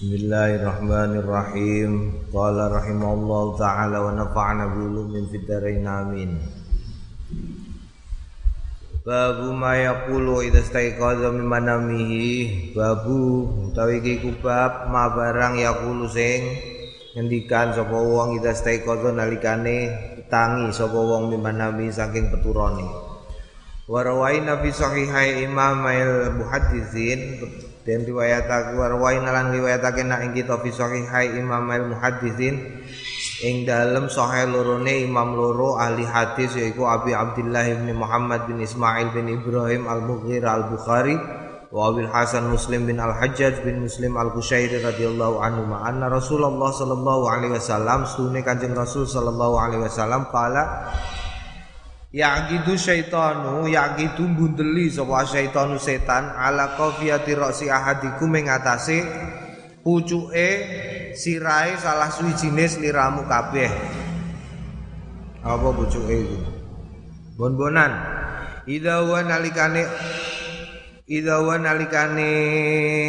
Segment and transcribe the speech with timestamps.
[0.00, 2.24] Bismillahirrahmanirrahim.
[2.32, 6.40] Qala rahimallahu taala wa nafa'na bi ulumin fid dharain amin.
[9.04, 12.72] Babu ma yaqulu idza staiqadha min manamihi.
[12.72, 16.48] Babu utawi iki kubab ma barang yaqulu sing
[17.12, 19.92] ngendikan sapa wong idza staiqadha nalikane
[20.32, 22.88] tangi sapa wong min manami saking peturane.
[23.84, 27.20] Wa rawaina fi sahihai Imam al-Muhaddisin
[27.90, 30.70] dan riwayatake warwain lan riwayatake nak ing kita fi
[31.34, 32.86] Imam al muhaddisin
[33.42, 39.16] ing dalem sahih lorone imam loro ahli hadis yaiku Abi Abdullah bin Muhammad bin Ismail
[39.16, 41.16] bin Ibrahim al Mughir al Bukhari
[41.70, 46.10] wa Abil Hasan Muslim bin Al Hajjaj bin Muslim Al Qushairi radhiyallahu anhu ma anna
[46.10, 50.90] Rasulullah sallallahu alaihi wasallam sunne Kanjeng Rasul sallallahu alaihi wasallam kala
[52.10, 59.06] Ya gitu syaitanu, ya gitu bundeli sapa syaitanu setan ala qafiyati ra'si ahadikum ing atase
[59.86, 60.48] pucuke
[61.14, 63.70] sirahe salah suwijine sliramu kabeh.
[65.46, 66.38] Apa pucuke iku?
[67.38, 67.94] Bon-bonan.
[68.66, 69.86] Idza nalikane
[71.10, 72.30] Idza nalikane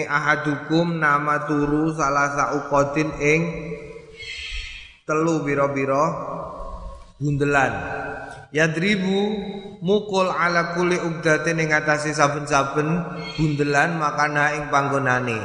[0.09, 3.41] ahadukum nama turu salah sauqatin ing
[5.09, 6.05] telu bira-bira
[7.21, 7.73] bundelan.
[8.51, 9.19] Yadribu
[9.79, 12.87] mukul ala kuli ugdatin ing atase saben-saben
[13.39, 15.39] bundelan makana ing panggonane.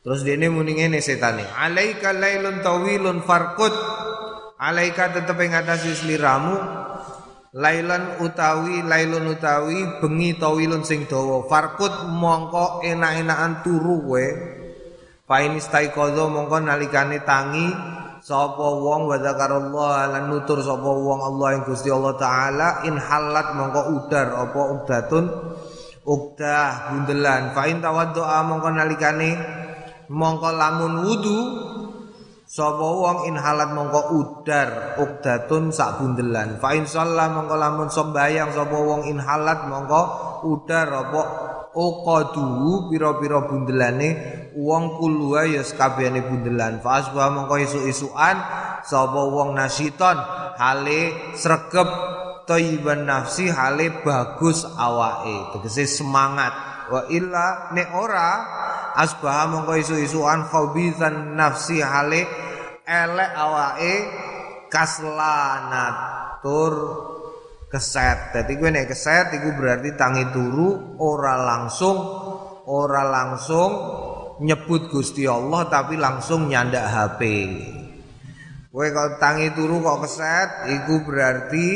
[0.00, 3.74] Terus dene muni ngene setane, alaika lailun tawilun farqut.
[4.56, 6.56] Alaika tetep ing atase sliramu
[7.52, 11.44] lailan utawi lailun utawi bengi tawilun sing dawa.
[11.44, 14.26] Farqut mongko enak-enakan turu kowe.
[15.28, 17.66] Fa ini mongko nalikane tangi
[18.26, 23.54] sapa wong wa zakarallah lan nutur sapa wong Allah ing Gusti Allah taala in halat
[23.54, 25.24] mongko udar apa udatun?
[26.02, 27.54] Ukdah bundelan.
[27.54, 29.30] Fa in tawaddoa mongko nalikane
[30.10, 31.38] mongko lamun wudu
[32.50, 36.58] sapa wong in halat mongko udar ukdatun sak bundelan.
[36.58, 40.02] Fa in shalla mongko lamun sembayang sapa wong in halat mongko
[40.50, 41.22] udar apa
[41.78, 46.80] uqadu pira-pira bundelane wong kulwa ya sakabehane bundelan.
[46.80, 48.40] Fa asbah mongko isu-isuan
[48.80, 50.16] sapa wong nasiton
[50.56, 51.88] hale sregep
[52.48, 55.52] thayyiban nafsi hale bagus awake.
[55.52, 56.56] Tegese semangat.
[56.88, 58.28] Wa illa nek ora
[58.96, 62.24] asbah mongko isu-isuan khabithan nafsi hale
[62.88, 63.94] elek awake
[64.72, 65.94] kaslanat
[66.40, 66.74] tur
[67.68, 68.32] keset.
[68.32, 71.98] Jadi gue nek keset iku berarti tangi turu ora langsung
[72.66, 73.70] ora langsung
[74.42, 77.20] nyebut Gusti Allah tapi langsung nyandak HP.
[78.76, 81.68] Kowe kalau tangi turu kok keset iku berarti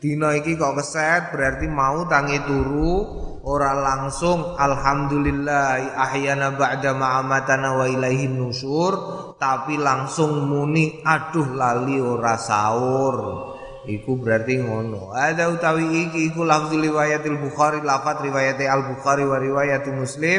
[0.00, 3.04] dina iki kok keset berarti mau tangi turu
[3.44, 8.96] ora langsung alhamdulillah ahyana ba'da ma'amatana wa ilaihin nusur
[9.36, 13.50] tapi langsung muni aduh lali ora sahur
[13.82, 15.10] Iku berarti ngono.
[15.10, 20.38] Ada utawi iki iku lafzul riwayatil Bukhari, lafat riwayat Al Bukhari wa riwayat Muslim.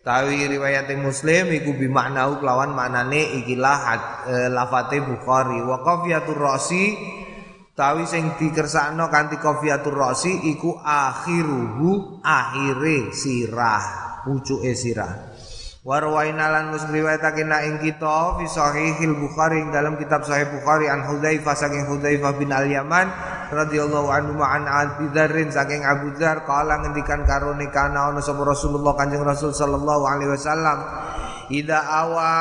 [0.00, 3.80] Tawi riwayat Muslim iku bimaknau kelawan maknane ikilah
[4.24, 5.60] e, lafate Bukhari.
[5.60, 6.96] Wa qafiyatur rasi
[7.76, 15.29] tawi sing dikersakno kanthi qafiyatur rasi iku akhiruhu akhire sirah, pucuke sirah.
[15.80, 20.92] Warwaina lan mus riwayatake na ing kita fi sahihil Bukhari ing dalam kitab Sahih Bukhari
[20.92, 23.08] an Hudzaifah saking Hudzaifah bin Al-Yaman
[23.48, 28.92] radhiyallahu anhu ma'an Abi Dzarrin saking Abu Dzar kala ngendikan karone kana ana sapa Rasulullah
[28.92, 30.84] Kanjeng Rasul sallallahu alaihi wasallam.
[31.48, 32.32] Ida awa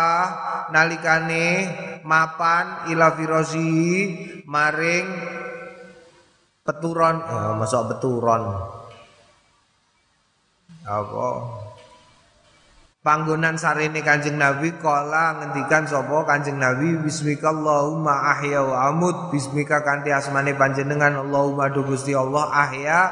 [0.76, 1.72] nalikane
[2.04, 3.72] mapan ila firosi
[4.52, 5.08] maring
[6.68, 7.24] peturon.
[7.24, 8.44] Oh, masuk peturon.
[10.84, 11.69] Apa
[13.10, 19.34] panggonan sarene Kanjeng Nabi kala ngendikan sapa Kanjeng Nabi bismikallahumma ahya wa amut.
[19.34, 23.10] Bismika kanthi asmane panjenengan Allahumma do Gusti Allah ahya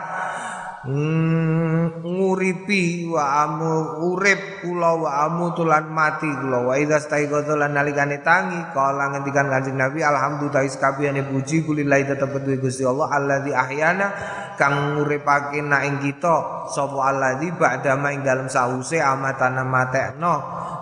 [0.87, 6.63] Hmm, nguripi wa amu urip kula wa amu tulan mati kula.
[6.63, 12.31] Wa idza staiqadha lan nalikane tangi kala ngendikan Kanjeng Nabi alhamdulillah kabehane puji kulillahi tetep
[12.31, 14.07] kudu Gusti Allah alladzi ahyana
[14.55, 20.35] kang nguripake nak ing kita sapa alladzi ba'da ma ing dalem sause amatana matekno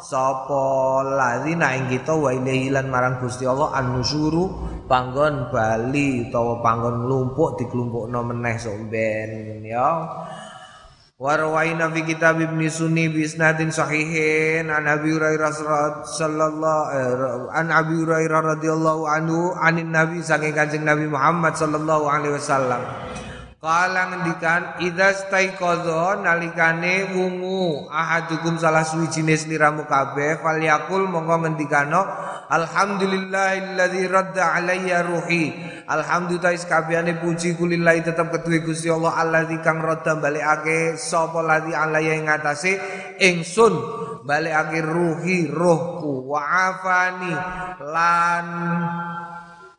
[0.05, 0.61] sapa
[1.01, 7.05] ladzi nak ing kita wa ilahi lan marang Gusti Allah an-nusuru panggon bali utawa panggon
[7.09, 10.05] lumpuk diklumpukno meneh sok ben ya.
[11.15, 15.51] Warwaina fi kitab Ibn Sunni bi isnadin sahihin an Abi Hurairah
[16.03, 22.35] sallallahu eh, an Abi Hurairah radhiyallahu anhu anin Nabi saking Kanjeng Nabi Muhammad sallallahu alaihi
[22.35, 22.83] wasallam
[23.55, 27.87] Kala ngendikan idza staiqadha nalikane wungu.
[27.87, 30.43] Ahadukum salah suwijine sliramu kabeh.
[30.43, 32.03] Falyakul monggo ngendikano
[32.51, 35.55] alhamdulillahilladzi radda alayya ruhi.
[35.87, 38.59] Alhamdulillah kabehane puji kulillahi tetep keduwe
[38.91, 42.75] Allah allazi kang radda balikake sapa ladzi alayya ing atase
[43.23, 43.73] ingsun
[44.27, 46.27] balikake ruhi rohku.
[46.27, 47.33] Wa afani
[47.81, 48.47] lan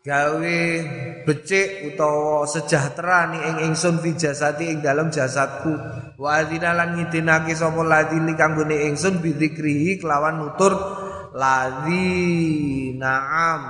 [0.06, 0.58] gawe
[1.26, 5.74] becik utawa sejahtera ni ing ingsun fi jasati ing dalam jasadku.
[6.14, 10.78] Wa adzina lan ngidinake sapa ladzi kanggone ingsun bidzikrihi kelawan nutur
[11.34, 12.94] ladzi.
[12.94, 13.60] Na'am.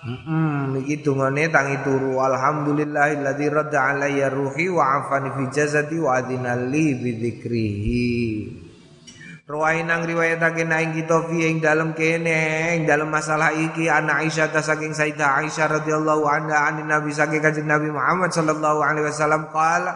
[0.00, 2.16] Hmm, iki dungane tangi turu.
[2.24, 6.96] Alhamdulillahilladzi radda alayya ruhi wa afani fi jasati wa adzina li
[9.50, 14.22] bidzikrihi Rawainang riwayatake na ing kita fi ing dalem kene ing dalem masalah iki anak
[14.22, 19.50] Aisyah ta saking Sayyidah Aisyah radhiyallahu anha anin Nabi saking Nabi Muhammad sallallahu alaihi wasallam
[19.50, 19.92] qala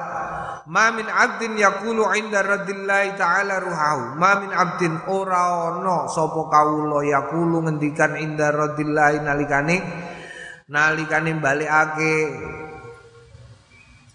[0.65, 4.17] Ma min abdin yaqulu inda radillahi ta'ala ruhahu.
[4.17, 9.77] Ma min abdin ora ana sapa kawula yaqulu ngendikan inda radillahi nalikane
[10.73, 12.17] nalikane balikake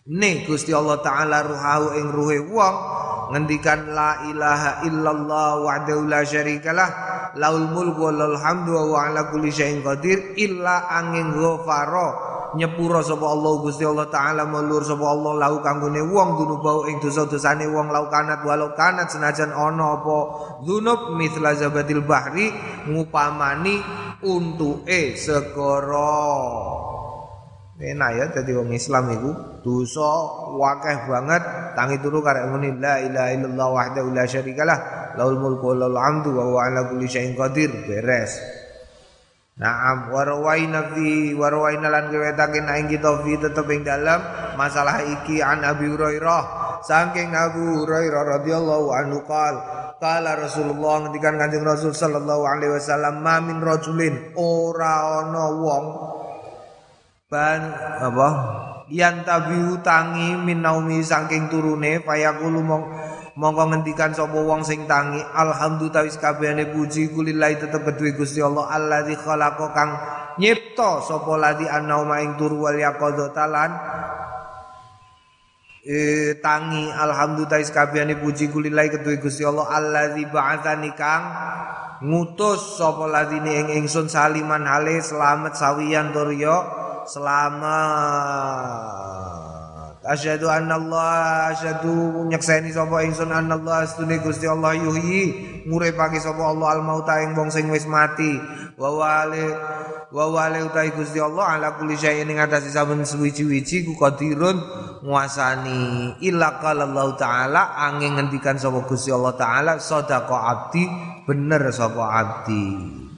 [0.09, 2.75] Ne Gusti Allah taala ruhahu ing ruhe wong
[3.29, 6.89] ngendikan la ilaha illallah wahdahu la syarikalah
[7.37, 13.53] laul mulku wal hamdu wa ala kulli syai'in qadir illa angin ghafara nyepura sapa Allah
[13.61, 18.41] Gusti Allah taala mulur sapa Allah lahu kanggone wong dunubau ing dosa-dosane wong lau kanat
[18.41, 20.17] walau kanat senajan ana apa?
[20.65, 22.49] Dzunub mithla zabatil bahri
[22.89, 23.77] ngupamani
[24.25, 26.25] untuke segara
[27.79, 29.31] enak ya jadi wong Islam iku
[29.63, 30.11] dosa
[30.59, 31.43] wakeh banget.
[31.79, 34.79] Tangi turu karek muni la ilaha illallah wahdahu la syarikalah
[35.15, 37.71] laul mulku wa laul hamdu wa huwa ala kulli syai'in qadir.
[37.87, 38.35] Beres.
[39.59, 44.19] Naam warwaina fi warwaina lan kewetake nek kita fi tetep ing dalam
[44.55, 46.43] masalah iki an Abi Hurairah.
[46.83, 49.55] Saking Abu Hurairah radhiyallahu anhu qal
[49.99, 55.85] Kala Rasulullah ngendikan Kanjeng Rasul sallallahu alaihi wasallam ma min rajulin ora ana wong
[57.29, 57.61] ban
[58.01, 58.29] apa?
[58.89, 62.83] Yang tabi utangi min naumi saking turune fayaqulu mong
[63.37, 65.21] mongko ngendikan sapa wong sing tangi.
[65.21, 68.65] Alhamdulillah wis kabehane puji kulillahi tetep kedue Gusti Allah.
[68.73, 69.91] Allazi khalaqa kang
[70.41, 73.71] nyipta sapa ladi annauma ing turu wal yaqadzatalan
[75.85, 75.97] e,
[76.41, 79.69] tangi alhamdulillah wis kabehane puji kulillahi kedue Gusti Allah.
[79.69, 81.23] Allazi ba'atsani kang
[82.01, 86.78] ngutus sapa ladine ing ingsun saliman hale selamat sawiyan turya
[87.09, 88.89] selamat.
[90.05, 95.65] Asyhadu anna Allah asyhadu nyekseni sapa ingsun anna Allah astune Gusti Allah yuhyi.
[95.69, 98.39] Nguripake sapa Allah al mauta ing wong sing wis mati.
[98.79, 99.53] Wa wale
[100.09, 104.57] wa wale utai Gusti Allah ala kulli syai'in ing atase saben suwi-wiji ku qadirun
[105.05, 106.15] nguasani.
[106.25, 110.89] Illa qala Allah taala angin ngendikan sapa Gusti Allah taala sadaqa abdi
[111.27, 113.08] bener sapa abdi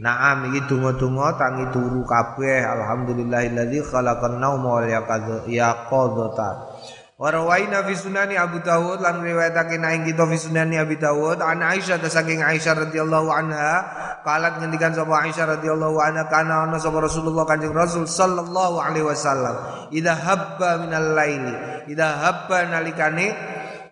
[0.00, 4.88] Naam iki donga-donga tangi turu kabeh alhamdulillahilladzi khalaqan nauma wal
[5.44, 6.50] yaqadzata.
[7.20, 11.60] Wa rawaina fi sunani Abu Dawud lan riwayatake ing kita fi sunani Abu Dawud an
[11.60, 13.84] Aisyah saking Aisyah radhiyallahu anha
[14.24, 19.52] qalat ngendikan sapa Aisyah radhiyallahu anha kana ana sapa Rasulullah Kanjeng Rasul sallallahu alaihi wasallam
[19.92, 21.52] idza habba minal laili
[21.92, 23.36] idza habba nalikane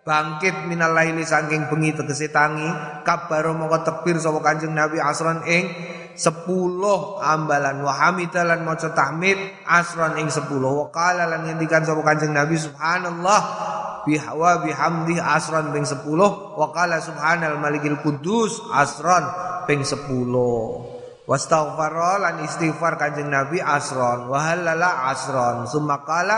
[0.09, 2.65] bangkit minal laili saking bengi tegese tangi
[3.05, 5.69] kabaro mongko tebir sapa Kanjeng Nabi asron ing
[6.19, 7.81] sepuluh ambalan.
[7.87, 10.85] Wa hamidalan maca tahmid asron ing sepuluh.
[10.85, 13.41] Wa qala lan ngendikan sapa Kanjeng Nabi subhanallah
[14.03, 16.59] bihwa bihamdi asron ping sepuluh.
[16.59, 19.25] Wa qala subhanal malikil kudus asron
[19.71, 20.99] ping sepuluh.
[21.25, 24.27] Wastaghfara lan istighfar Kanjeng Nabi asron.
[24.27, 25.71] Wa halala asron.
[25.71, 26.37] Summa qala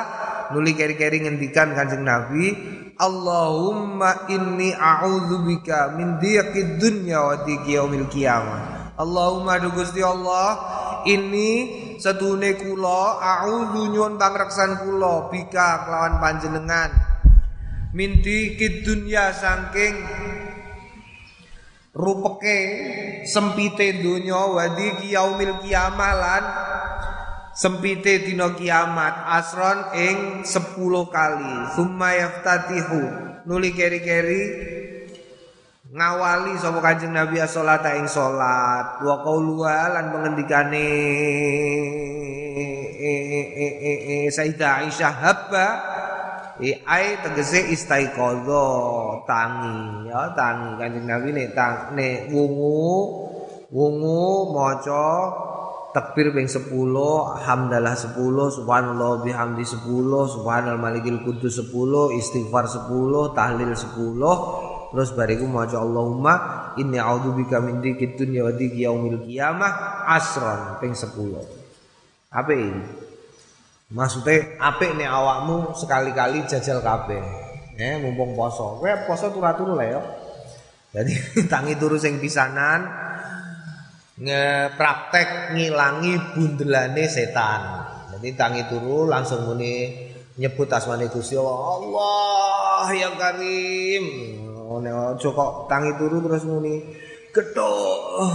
[0.52, 9.56] nuli keri-keri ngendikan Kanjeng Nabi Allahumma inni a'udzubika min dhiqid dunya wa yaumil qiyamah Allahumma
[9.56, 10.60] du Gusti Allah
[11.08, 11.50] ini
[11.96, 16.92] setune kula a'udzu nyuwun pangreksan kula bika kelawan panjenengan.
[17.96, 19.96] Minti kid dunya saking
[21.96, 22.58] rupeke
[23.24, 26.44] sempite donya wadi yaumil kiamah lan
[27.56, 30.76] sempite dina kiamat asron ing 10
[31.08, 31.54] kali.
[31.72, 33.02] Summa yaftatihu
[33.48, 34.42] nuli keri-keri
[35.90, 39.02] ngawali sapa Kanjeng Nabi salat ing salat.
[39.02, 40.88] Wa qauluha lan pengendikane
[44.30, 45.68] Sayyidah Aisyah habba.
[46.60, 48.66] E ai tegese istaiqadha
[49.26, 50.06] tangi.
[50.06, 50.70] Ya tangi.
[50.78, 53.26] Kanjeng Nabi nek tang nek wungu
[53.70, 55.06] wungu maca
[55.90, 56.70] takbir ping 10
[57.42, 58.14] hamdalah 10
[58.62, 66.34] subhanallah bihamdi 10 subhanal malikil kudus 10 istighfar 10 tahlil 10 terus bariku maca Allahumma
[66.76, 71.10] inni a'udzubika min dzikid dunya wa dzikri yaumil qiyamah asron ping 10
[72.30, 72.84] apa ini
[73.90, 77.22] maksudnya apik nih awakmu sekali-kali jajal kabeh
[77.80, 80.00] eh mumpung poso kowe poso turu-turu lah ya
[80.90, 81.12] jadi
[81.52, 83.10] tangi turu sing pisanan
[84.20, 87.60] ngepraktek ngilangi bundelane setan.
[88.16, 89.96] Jadi tangi turu langsung muni
[90.36, 91.56] nyebut asmane Gusti Allah.
[91.80, 94.04] Allah ya Karim.
[94.70, 96.78] Nek aja kok tangi turu terus muni.
[97.34, 98.30] Gedhok.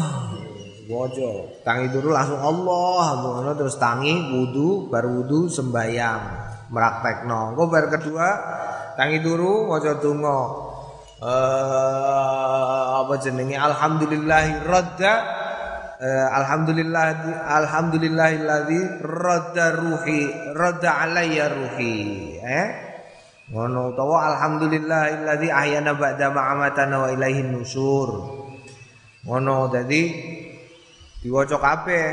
[0.85, 6.21] Wojo, tangi turu langsung Allah, ngono terus tangi wudu, bar wudu sembayang,
[6.69, 7.55] meraktekno.
[7.55, 8.27] Engko bar kedua
[8.93, 10.39] tangi turu maca donga.
[11.25, 13.55] Eh apa jenenge?
[13.57, 15.13] Alhamdulillahi radda.
[15.95, 17.07] Uh, alhamdulillah
[17.55, 22.35] alhamdulillahilladzi radda ruhi radda alayya ruhi.
[22.43, 22.84] Eh
[23.45, 28.09] ngono utawa alhamdulillahilladzi ahyana ba'da ma'amatana wa ilaihin nusur
[29.21, 30.09] ngono dadi
[31.21, 32.09] diwaca kabeh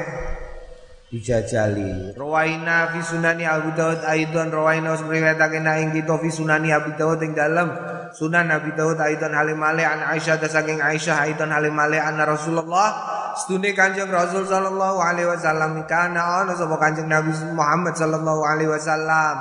[1.09, 7.25] dijajali rawaina fi sunani Abu Daud aidan rawaina usriwayatake ing kita fi sunani Abu Daud
[7.25, 7.69] ing dalem
[8.13, 14.13] sunan Abi Daud aidan halimale an Aisyah saking Aisyah aidan halimale an Rasulullah Stune Kanjeng
[14.13, 19.35] Rasul sallallahu alaihi wasallam kana ana sapa Kanjeng Nabi Muhammad sallallahu alaihi wasallam.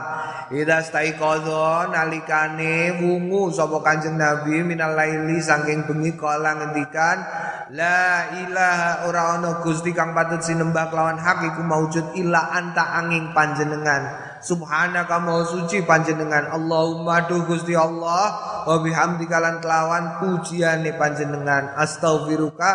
[0.52, 7.24] Ida staiqadha nalikane wungu sapa Kanjeng Nabi minal laili saking bengi kala ngendikan
[7.72, 14.31] la ilaha ora ana Gusti kang patut sinembah kelawan hak iku maujud anta angin panjenengan.
[14.42, 18.34] Subhanaka maha suci panjenengan Allahumma duh Gusti Allah
[18.66, 21.78] wa bihamdika lan kelawan pujiane panjenengan.
[21.78, 22.70] Astaghfiruka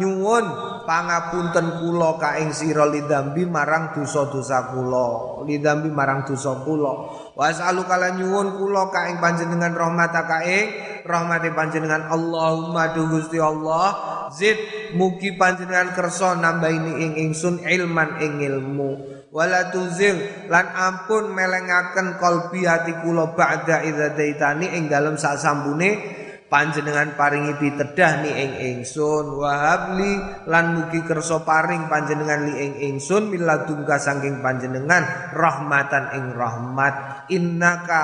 [0.00, 0.44] nyuwun
[0.88, 5.44] pangapunten kula ka ing sira lidambi marang dosa-dosa kula.
[5.44, 7.12] Lidambi marang dosa kula.
[7.36, 10.72] Wasalu kala nyuwun kula ka ing panjenengan rahmata ka ing
[11.04, 14.16] rahmate panjenengan Allahumma duh Gusti Allah.
[14.32, 14.56] Zid
[14.96, 22.66] mugi panjenengan kersa nambahi ing ingsun ilman ing ilmu wala tuzil lan ampun melengaken kolbi
[22.66, 26.18] hati kula ba'da idza daitani ing dalem sak sambune
[26.50, 29.38] panjenengan paringi pitedah ni ing ingsun.
[29.38, 30.12] Wahabli
[30.50, 37.24] lan mugi kersa paring panjenengan li ing ingsun miladungka saking panjenengan rahmatan ing rahmat.
[37.30, 38.02] Innaka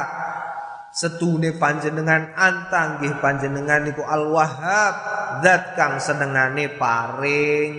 [0.94, 4.94] setune panjenengan antang nggih panjenengan niku al wahhab
[5.44, 7.74] zat kang senengane paring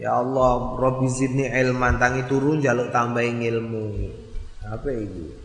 [0.00, 4.08] Ya Allah, Rabbi zidni ilman tangi turun jaluk tambahin ilmu.
[4.64, 5.42] Apa itu?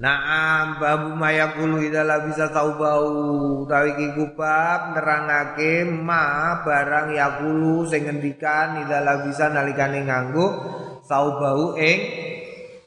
[0.00, 3.12] Naam babu mayakulu idala bisa tahu bau
[3.68, 10.46] tawi ki kubab nerangake ma barang yakulu sing ngendikan idala bisa nalikane nganggo
[11.04, 12.00] tahu bau ing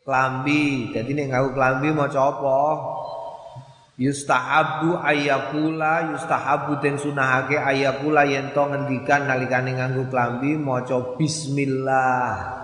[0.01, 0.89] klambi.
[0.89, 2.62] Dadi nek nganggo klambi maca apa?
[3.94, 12.62] Yustahabu ayakula yustahabu den sunahake ayakula yen to ngendikan nalikane nganggo klambi maca bismillah.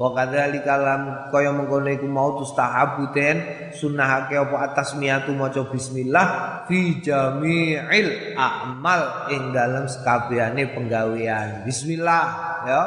[0.00, 3.44] Wa kadzalika lam kaya mengkono iku mau tustahabu den
[3.76, 11.68] sunahake apa atas miatu maca bismillah fi jami'il a'mal ing dalem sekabehane penggawean.
[11.68, 12.24] Bismillah
[12.64, 12.82] ya.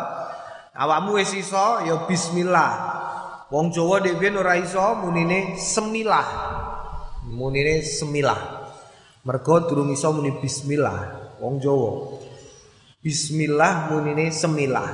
[0.74, 2.98] Awakmu wis iso ya bismillah.
[3.54, 6.26] Wong Jawa dhewe ora iso munine semilah
[7.34, 8.62] munine semilah.
[9.26, 11.92] Mergo durung iso muni bismillah wong Jawa.
[13.02, 14.90] Bismillah munine semilah.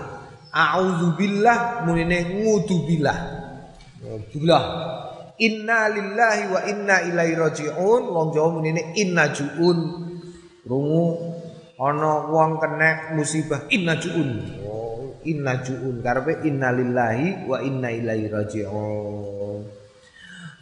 [0.49, 3.19] A'udzubillah munine ngudubillah.
[4.31, 4.63] Billah.
[5.39, 8.01] Inna lillahi wa inna ilaihi raji'un.
[8.09, 9.79] Wong Jawa munine inna ju'un.
[10.63, 11.05] Rungu
[11.79, 14.31] ana wong kena musibah inna ju'un.
[14.65, 19.78] Oh, inna ju'un karepe inna lillahi wa inna ilaihi raji'un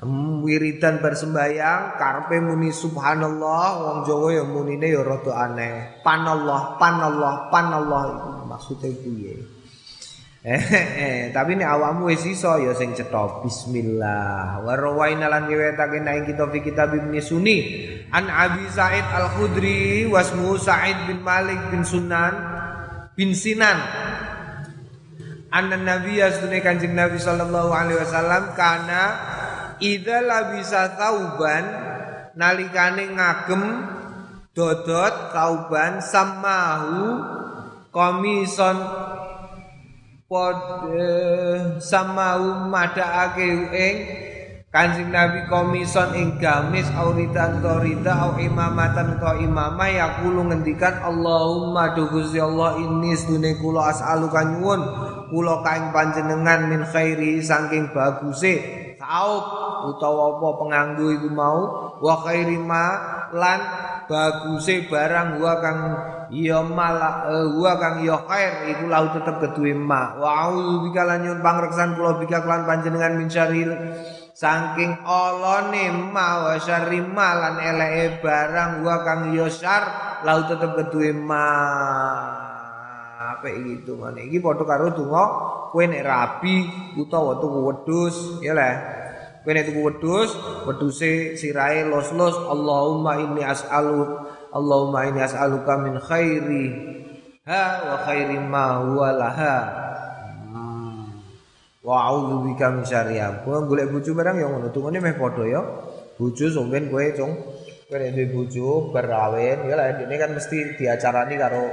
[0.05, 6.05] wiridan bersembayang karpe muni subhanallah wong Jawa ya munine ya rada aneh.
[6.05, 8.03] Panallah panallah panallah
[8.45, 9.35] maksudnya piye?
[10.47, 14.63] Eh, tapi nek awakmu wis iso ya sing cetha bismillah.
[14.63, 17.83] Wa rawaina lan riwayatake nek kita fi kitab Sunni.
[18.15, 22.31] An Abi Said Al-Khudri wasmu Sa'id bin Malik bin Sunan
[23.19, 23.75] bin Sinan.
[25.51, 29.03] Anna Nabi asdune Kanjeng Nabi sallallahu alaihi wasallam kana
[29.77, 31.65] Idza labisa tauban
[32.33, 33.63] nalikane ngagem
[34.57, 37.21] dodot tauban samahu
[37.93, 38.77] komison
[40.25, 40.57] pod
[41.77, 43.95] samahu madakake ing
[44.67, 51.95] Kanjeng Nabi komison ing gamis auridan torida au imamatan to imamah ya kulo ngendikan Allahumma
[51.95, 54.81] do Gusti Allah ini sedune kula as'alu kanyuwun
[55.31, 58.59] kula kaing panjenengan min khairi saking baguse
[58.99, 61.59] saub utawa apa penganggo iku mau
[61.99, 62.85] wa khairi ma
[63.31, 63.59] lan
[64.07, 65.79] baguse barang gua kang
[66.31, 70.15] ya malah gua kang ya khair iku lau tetep keduwe ma.
[70.19, 73.29] Wa auzu bika lan nyun pangreksan kula bika kelan panjenengan min
[74.37, 79.83] saking olone ma wa syarri lan eleke barang wa kang yo syar
[80.23, 81.47] lau tetep keduwe ma.
[83.17, 85.25] Apa gitu mana iki padha karo donga
[85.73, 88.15] kowe nek rabi utawa tuku wedhus
[88.45, 88.71] ya le
[89.47, 90.35] kowe nek tuku wedhus
[90.67, 96.65] wedhuse sirahe los-los Allahumma inni as'alu Allahumma inni as'aluka min khairi
[97.47, 99.87] ha wa khairi ma huwa laha
[101.87, 103.47] Wa a'udzu bika min syarriha.
[103.47, 105.63] Kowe golek bojo barang ya ngono, tungone meh padha ya.
[106.19, 107.31] Bojo sampean kowe cung
[107.87, 111.71] kowe nek duwe bojo berawin ya lah ini kan mesti diacarani karo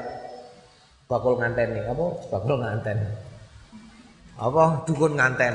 [1.10, 1.82] bakul nganten nih.
[1.90, 2.98] Apa bakul nganten?
[4.38, 5.54] Apa dukun nganten.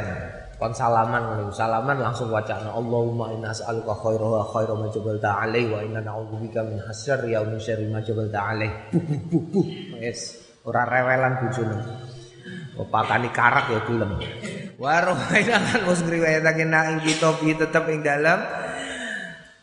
[0.59, 6.03] Kon salaman salaman langsung wacana Allahumma inna as'aluka khairaha khaira ma jabalta alaihi wa inna
[6.03, 8.91] na'udzubika min hasyarri ya min syarri ma jabalta alaihi.
[9.31, 9.67] Buh buh
[10.67, 11.79] ora rewelan bojone.
[12.75, 14.19] Opakani karak ya gelem.
[14.75, 18.43] Warohaina kan mus ngriwayatake nak ing kitab tetep ing dalam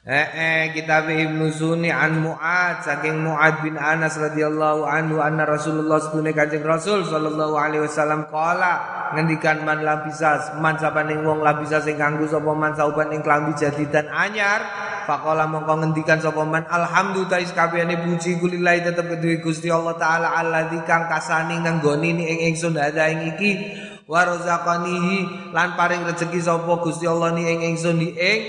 [0.06, 5.98] Eh, eh kitab Ibnu Sunni an Muad saking Muad bin Anas radhiyallahu anhu anna Rasulullah
[5.98, 8.86] sunne Kanjeng Rasul sallallahu alaihi wasallam qala
[9.18, 13.82] ngendikan man labisa man sapaning wong labisa sing kanggo sapa man sauban ing klambi jadi
[13.90, 14.62] dan anyar
[15.10, 20.86] faqala mongko ngendikan sapa man alhamdulillah kabehane puji kulillahi tetep kedue Gusti Allah taala alladzi
[20.86, 23.50] kang kasani nganggoni ing ingsun ada ing iki
[24.06, 28.40] warzaqanihi lan paring rezeki sapa Gusti Allah ni ing ingsun ing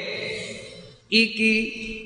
[1.08, 1.54] iki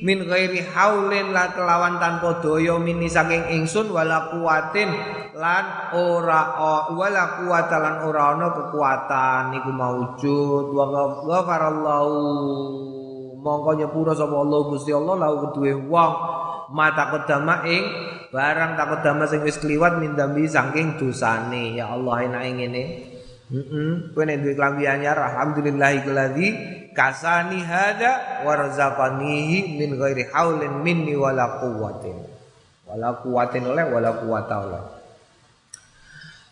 [0.05, 4.89] min ghairi haulin la kelawan tanpa daya mini saking ingsun wala kuwatin
[5.37, 6.41] lan ora
[6.93, 9.41] wala kuwata lan ora ana kekuatan.
[9.57, 10.65] Niku maujud.
[10.73, 10.85] Wa
[11.25, 12.15] ghafarallahu
[13.41, 16.13] mongko nyepura sapa Allah Gusti Allah lau keduwe wong.
[16.71, 17.83] Mata kodama ing
[18.31, 21.75] barang takut dama sing wis kliwat mindambi saking dosane.
[21.75, 22.83] Ya Allah enake ngene.
[23.51, 26.47] Heeh, kowe nek duwe klambi anyar alhamdulillahilladzi
[26.91, 32.17] kasani hada warzaqanihi min ghairi haulin minni wala quwwatin.
[32.87, 34.83] Wala quwwatin oleh wala quwata oleh.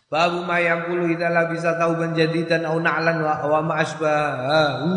[0.10, 4.96] Babu ma yaqulu idza la bisa tauban jadidan au na'lan wa, wa ma asbahu.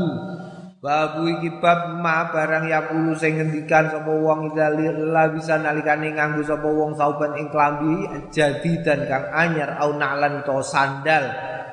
[0.83, 4.72] Babu iki bab ma barang yaqulu sing ngendikan sapa wong idza
[5.12, 10.59] la bisa nalikane nganggo sapa wong sauban ing klambi jadidan kang anyar au na'lan to
[10.64, 11.28] sandal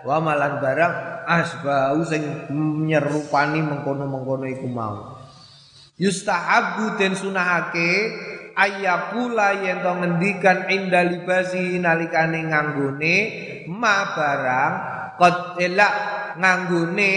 [0.05, 0.93] wa malan barang
[1.27, 2.49] asbau sing
[2.85, 5.19] nyerupani mengkono-mengkono iku mau.
[5.99, 7.91] Yustahabu den sunahake
[8.55, 13.15] ayakula yen to ngendikan inda libasi nalikane nganggone
[13.67, 14.73] ma barang
[15.19, 15.93] qad elak
[16.39, 17.13] nganggone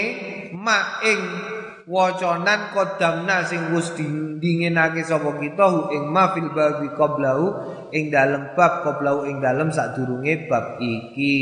[0.59, 1.21] ma ing
[1.87, 3.91] wacanan kodamna sing wis
[4.39, 7.47] dinginake sapa kita hu ing ma fil babi qablahu
[7.91, 11.37] ing dalem bab qablahu ing dalem sadurunge bab iki.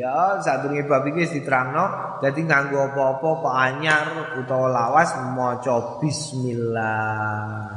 [0.00, 4.06] Ya sadurunge bab iki wis diterangno dadi nganggo apa-apa kok anyar
[4.40, 7.68] utawa lawas maca bismillah.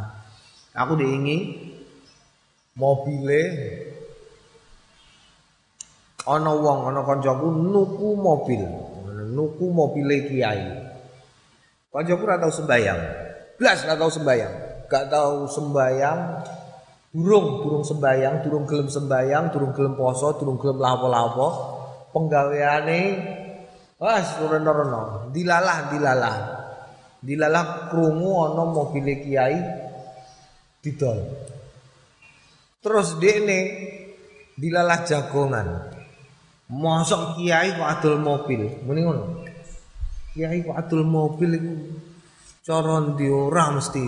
[0.76, 1.38] Aku diingi
[2.80, 3.44] mobile.
[6.30, 8.64] Ana wong ana kancaku nuku mobil.
[9.30, 10.89] Nuku mobile kiai
[11.90, 13.00] Kancaku ora tau sembayang.
[13.58, 14.54] Blas ora tau sembayang.
[14.86, 16.20] Gak tau sembayang.
[17.10, 21.48] Durung, durung sembayang, durung gelem sembayang, durung gelem poso, durung gelem lapo-lapo.
[22.14, 23.02] Penggaweane
[23.98, 25.34] wah rono-rono.
[25.34, 26.38] Dilalah, dilalah.
[27.20, 29.58] Dilalah krungu ana mobil kiai
[30.86, 31.20] didol.
[32.80, 33.60] Terus dekne
[34.54, 35.68] dilalah jagongan.
[36.70, 38.86] Mosok kiai kok adol mobil.
[38.86, 39.39] Muni ngono.
[40.40, 41.76] Kiai kok adol mobil iku
[42.64, 44.08] cara ndi ora mesti.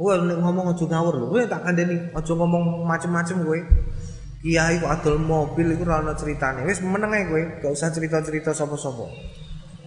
[0.00, 1.26] Kowe nek ngomong aja ngawur lho.
[1.28, 3.60] Kowe tak kandhani aja ngomong macem-macem kowe.
[4.40, 6.64] Kiai kok adol mobil iku ora ana critane.
[6.64, 7.28] Wis meneng ae
[7.60, 9.04] gak usah cerita-cerita sapa-sapa.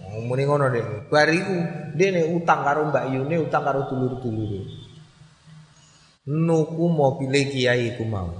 [0.06, 1.10] Oh, muni ngono deh.
[1.10, 1.54] Bar iku
[1.98, 4.62] dene utang karo Mbak Yune, utang karo dulur-dulure.
[6.30, 8.38] Nuku mobil kiai iku mau.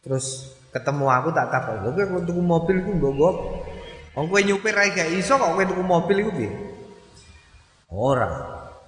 [0.00, 3.30] Terus ketemu aku tak takon, "Lho kowe tuku mobil iku nggo
[4.12, 6.52] Wong kowe nyupir ae gak iso kok kowe tuku mobil iku piye?
[7.88, 8.28] Ora,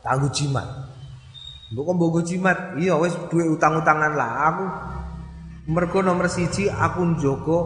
[0.05, 0.69] tanggu jimat.
[1.73, 2.59] Mbok kok mbok jimat?
[2.77, 4.67] Iya wis duwe utang-utangan lah aku.
[5.65, 7.59] Mergo nomor siji aku njogo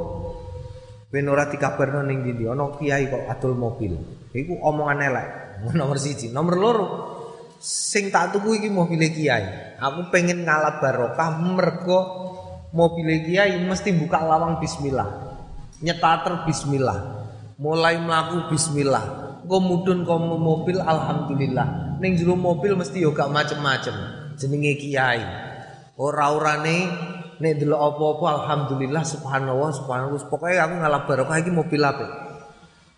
[1.11, 3.99] ben ora dikabarno ning ndi ana kiai kok adol mobil.
[4.31, 5.29] Iku omongan elek.
[5.75, 6.87] Nomor siji, nomor loro
[7.59, 9.75] sing tak tuku iki mobil kiai.
[9.83, 12.01] Aku pengen ngalap barokah mergo
[12.71, 15.11] mobil kiai mesti buka lawang bismillah.
[15.83, 17.18] Nyetater bismillah.
[17.59, 19.27] Mulai melaku bismillah.
[19.43, 21.99] Kau mudun kau mobil alhamdulillah.
[21.99, 23.95] Ning jero mobil mesti yo gak macem-macem.
[24.39, 25.19] Jenenge kiai.
[25.99, 26.87] Ora-orane
[27.43, 30.23] nek delok apa-apa alhamdulillah subhanallah subhanallah.
[30.31, 32.07] Pokoknya aku ngalap barokah iki mobil apa?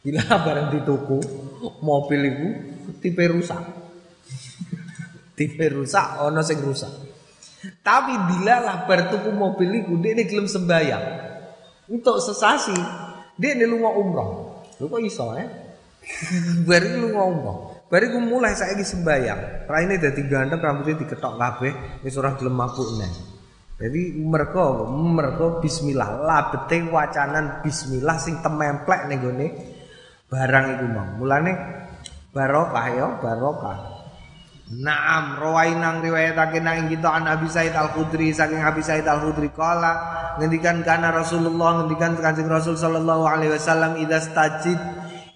[0.04, 1.18] Bila bareng dituku
[1.80, 2.48] mobil iku
[3.00, 3.64] tipe rusak.
[5.40, 6.92] tipe rusak ono sing rusak.
[7.80, 11.04] Tapi bila lah bertuku mobil iku dia ini gelem sembayang.
[11.88, 12.76] Untuk sesasi
[13.40, 14.49] dia ini lunga umroh.
[14.80, 15.46] Lu kok iso ya?
[16.64, 17.58] Bar lu ngomong.
[17.92, 19.68] Bar iku mulai saiki sembayang.
[19.68, 23.12] Raine dadi ganteng rambutnya diketok kabeh wis ora gelem mabuk neh.
[23.80, 29.46] Jadi mereka mereka bismillah labete wacanan bismillah sing tememplek ning gone
[30.28, 31.08] barang iku mau.
[31.20, 31.52] Mulane
[32.32, 33.99] barokah ya barokah.
[34.70, 39.50] Naam rawainang riwayatake nang kita an Abi Said Al Khudri saking Abi Said Al Khudri
[39.50, 39.98] kala
[40.38, 44.78] ngendikan kana Rasulullah ngendikan Kanjeng Rasul sallallahu alaihi wasallam idza stajid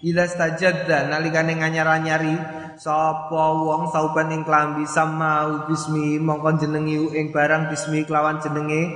[0.07, 2.37] Ila stajadda nalikane nganyar-anyari
[2.79, 8.87] sapa wong sauban ing klambi sama bismi mongko jenengi ing barang bismi kelawan jenenge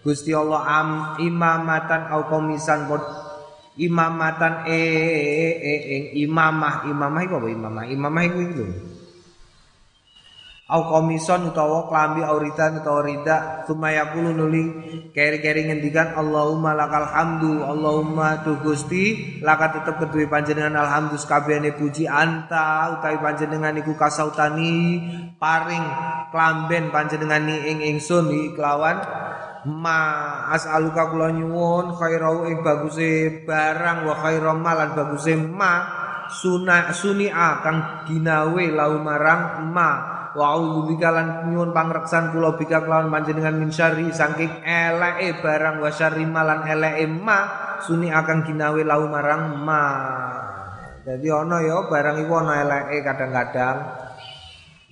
[0.00, 0.88] Gusti Allah am
[1.20, 2.88] imamatan au komisan
[3.76, 7.48] imamatan e, e, e, e imamah imamah iku apa?
[7.52, 8.64] Imamah imamah iku iku
[10.74, 13.62] au komison utawa klambi auritan utawa rida.
[13.70, 14.64] Sumayakulu nuli
[15.14, 22.10] keri-keri ngendikan Allahumma lakal hamdu Allahumma tu Gusti laka tetep kedue panjenengan alhamdulillah sakabehane puji
[22.10, 24.98] anta utawi panjenengan iku kasautani
[25.38, 25.86] paring
[26.34, 28.26] klamben panjenengan ing ingsun.
[28.34, 28.98] Iki kelawan
[29.70, 29.98] ma
[30.50, 38.08] as'aluka kula nyuwun khairau ing baguse barang wa khairam malan baguse ma sunah sunia kang
[38.08, 39.90] ginawe lau marang ma
[40.34, 45.90] wa a'udzubika lan nyuwun pangreksan kula bika kelawan panjenengan min syarri saking eleke barang wa
[45.94, 47.38] syarri malan eleke ma
[47.78, 49.84] suni akan ginawe lau marang ma.
[51.04, 53.76] Jadi ana ya barang iku ana eleke kadang-kadang.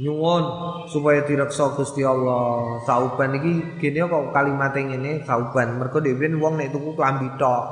[0.02, 0.44] Nyuwun
[0.90, 2.82] supaya direksa Gusti Allah.
[2.86, 5.22] Sauban iki gene kok kalimat ngene?
[5.26, 5.78] Sauban.
[5.78, 7.64] Mergo dhewe wong nek tuku klambi tok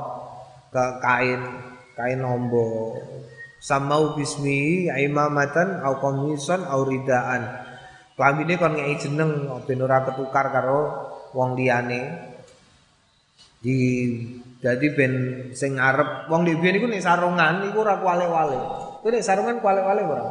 [0.71, 1.41] ke kain
[1.99, 2.95] kain ombo
[3.61, 7.69] samau bismi imamatan au komisan au ridaan
[8.21, 10.79] Klambine kon ngeki jeneng ben ora ketukar karo
[11.33, 12.29] wong liyane.
[13.57, 13.77] Di
[14.61, 15.13] dadi ben
[15.57, 18.59] sing arep wong dhewe niku nek sarungan iku ora kuale-wale.
[19.01, 20.25] Kowe nek sarungan kuale-wale ora?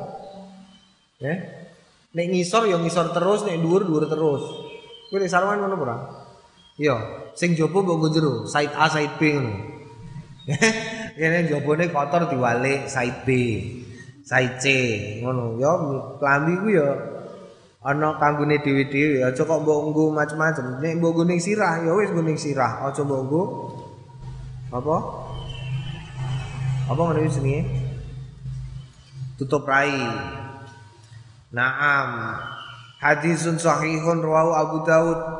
[1.18, 1.34] Ya.
[2.14, 4.42] Nek ngisor ya ngisor terus, nek dhuwur dhuwur terus.
[5.10, 5.96] Kowe nek sarungan ngono ora?
[6.78, 6.96] Iya,
[7.34, 9.52] sing jaba mbok jero, side A side B ngono.
[11.16, 13.28] Kene jabone kotor diwalik side B,
[14.22, 14.64] side C
[15.22, 15.56] ngono.
[15.58, 15.72] Ya
[16.20, 16.88] klambi ku ya
[17.80, 20.84] ana kanggone dhewe-dhewe aja kok mbok nggo macem-macem.
[20.84, 22.84] Nek mbok nggo sirah ya wis nggo sirah.
[22.84, 23.42] Aja mbok nggo.
[24.70, 24.96] Apa?
[26.90, 27.60] Apa ngene jenenge?
[29.38, 29.94] Tutup rai.
[31.50, 32.36] Naam.
[33.00, 35.39] Hadisun sahihun rawahu Abu Daud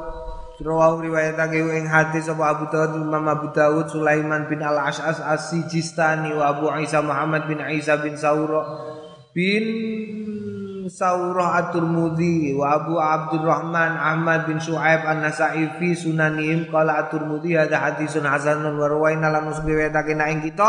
[0.60, 6.52] rawahu riwayatake ing hadis apa Abu Daud Imam Abu Daud Sulaiman bin Al-Ash'as As-Sijistani wa
[6.52, 8.62] Abu Isa Muhammad bin Isa bin Saura
[9.32, 9.64] bin
[10.90, 16.66] Saurah At-Turmudi wa Abu Abdurrahman Ahmad bin Shu'aib An-Nasa'i fi sunanihim.
[16.66, 20.68] Qala At-Turmudi ada hadisun hasanun wa rawaina lan usbiwetake ing kita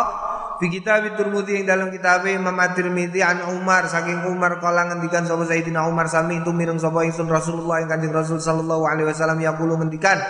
[0.62, 5.42] fi kitab At-Turmudi ing dalam kitab Imam At-Tirmidzi an Umar saking Umar kala ngendikan sapa
[5.50, 9.82] Sayyidina Umar sami itu mireng sapa ingsun Rasulullah ing Kanjeng Rasul sallallahu alaihi wasallam yaqulu
[9.82, 10.22] ngendikan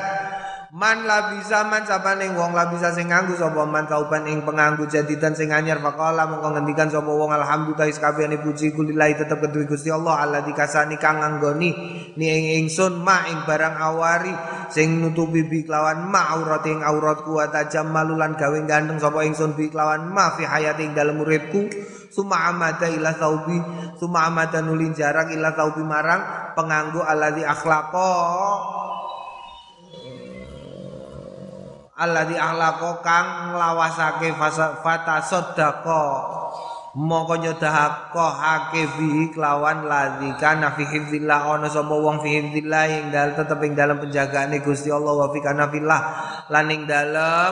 [0.71, 5.51] Man labisa man sapane wong labisa sing nganggo sapa man kauban ing penganggo jadidan sing
[5.51, 5.83] anyar.
[5.83, 10.95] Faqala mongko ngendikan sapa wong alhamdulillah kabehane puji kulillahi tetep kedue Gusti Allah Allah dikasani
[10.95, 11.75] kang nganggoni
[12.15, 14.31] ni ing ingsun ma ing barang awari
[14.71, 19.67] sing nutupi bi kelawan ma aurat ing auratku wa tajammalulan gawe ganteng sapa ingsun bi
[19.67, 21.67] kelawan ma fi hayati ing dalem uripku
[22.07, 23.59] suma amada ila saubi
[23.99, 28.11] suma amada nulin jarak ila saubi marang penganggo alladzi akhlaqa
[32.01, 34.33] alladzi ahlaqo kang nglawasake
[34.81, 36.05] fata sedako
[36.91, 41.47] moko nyedahako hake bi kelawan ladzi kana fi hifdzillah.
[41.47, 45.39] Ana sapa wong fi hifdzillah ing dalem tetep ing dalem penjagaane Gusti Allah wa fi
[45.39, 45.71] kana
[46.51, 47.51] lan ing dalem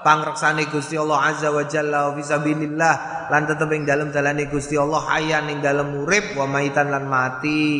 [0.00, 2.94] pangreksane Gusti Allah azza wa jalla wa fi sabilillah.
[3.28, 7.76] Lan tetep ing dalem dalane Gusti Allah hayan ing dalem urip wa maitan lan mati.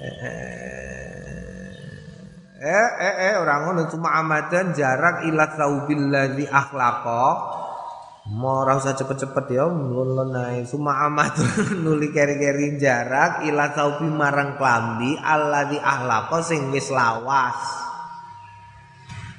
[0.00, 0.79] Eh,
[2.60, 7.24] Eh eh eh orang ngono cuma amadan jarak ila saubil ladzi akhlaqa.
[8.36, 10.68] Mau ora usah cepet-cepet ya mulun nae.
[10.68, 11.40] Suma amat
[11.82, 17.56] nuli keri-keri jarak ila saubi marang klambi alladzi ahlaqa sing wis lawas.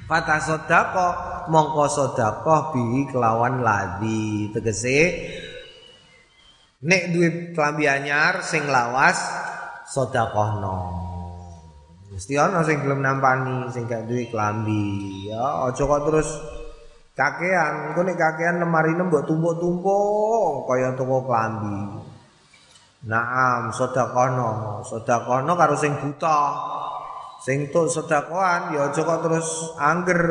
[0.09, 1.07] Fata sodako
[1.53, 4.99] mongko sodako bihi kelawan ladi tegese
[6.81, 9.21] nek duwe klambi anyar sing lawas
[9.85, 11.00] sodakohno
[12.11, 15.31] mesti ana sing gelem nampani sing gak duwe klambi.
[15.31, 16.29] Ya aja kok terus
[17.15, 17.91] kakean.
[17.91, 22.03] Engko nek kakean lemari mbok tumpuk-tumpuk kaya toko klambi.
[23.07, 26.39] Naam sodakono sodakono karo sing buta.
[27.41, 30.21] Sing tuk sedakoan ya aja kok terus angger.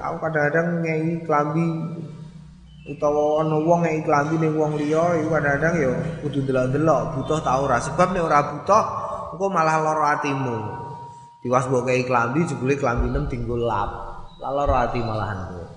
[0.00, 1.66] Aku kadang-kadang ngei klambi
[2.84, 5.92] utawa ana wong ngei klambi ning wong liya iku kadang-kadang ya
[6.22, 7.82] kudu delok-delok butuh ta ora?
[7.82, 8.84] Sebab nek ora butuh
[9.36, 10.83] engko malah lara atimu
[11.44, 13.90] diwas mbok ngei klambi jebule klambi nem tinggal lap.
[14.40, 15.68] Lara ati malahan kok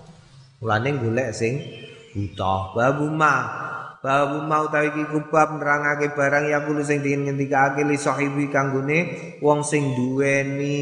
[0.63, 1.59] mulane golek sing
[2.15, 3.11] butuh babu
[3.97, 8.99] Babu mau tawi iki kubab nerangake barang yang kulo sing diin ngendikake li sahibi kanggone
[9.43, 10.79] wong sing duweni.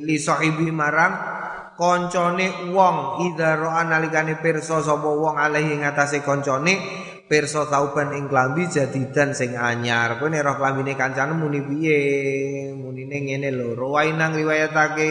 [0.00, 1.12] Li sahibi marang
[1.76, 3.28] koncone wong.
[3.28, 9.56] Idza ro'a nalikane pirsa sapa wong alaihi ngatasé koncone pirsa tauban ing klambi jadidan sing
[9.56, 10.20] anyar.
[10.20, 11.98] Kowe nek roh klambine kancane muni piye?
[12.76, 13.72] Munine ngene lho.
[13.76, 15.08] Rawainang riwayatake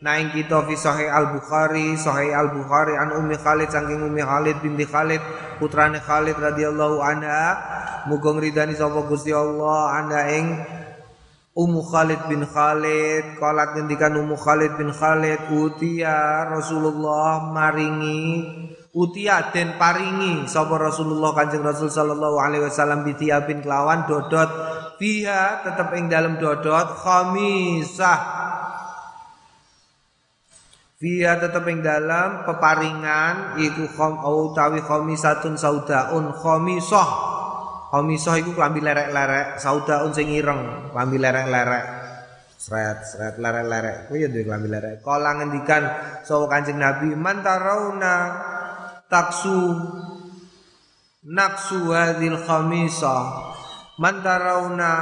[0.00, 4.56] naing kita fi sahih al bukhari sahih al bukhari an ummi khalid saking ummi khalid
[4.64, 5.20] binti khalid
[5.60, 7.44] putrane Khalid radhiyallahu anha.
[8.08, 10.56] Muga ngridani sapa Gusti Allah anda ing
[11.52, 13.36] Ummu Khalid bin Khalid.
[13.36, 18.24] Kalat ngendikan Ummu Khalid bin Khalid utia Rasulullah maringi
[18.90, 24.50] utia den paringi sapa Rasulullah Kanjeng Rasul sallallahu alaihi wasallam bitiapin kelawan dodot
[24.98, 28.40] fiha tetep ing dalam dodot khamisah
[31.00, 37.08] Fiha tetep ing dalam peparingan iku khom utawi khamisatun saudaun khamisah.
[37.88, 41.84] Khamisah iku klambi lerek-lerek, saudaun sing ireng, klambi lerek-lerek.
[42.52, 44.12] Sret, sret lerek-lerek.
[44.12, 45.00] Kuwi ya duwe klambi lerek.
[45.00, 45.82] Kala ngendikan
[46.20, 48.16] sapa Kanjeng Nabi, "Man tarawna
[49.10, 49.74] taksu
[51.26, 53.50] naksu hadhil khamisah."
[54.00, 54.92] Man tarawna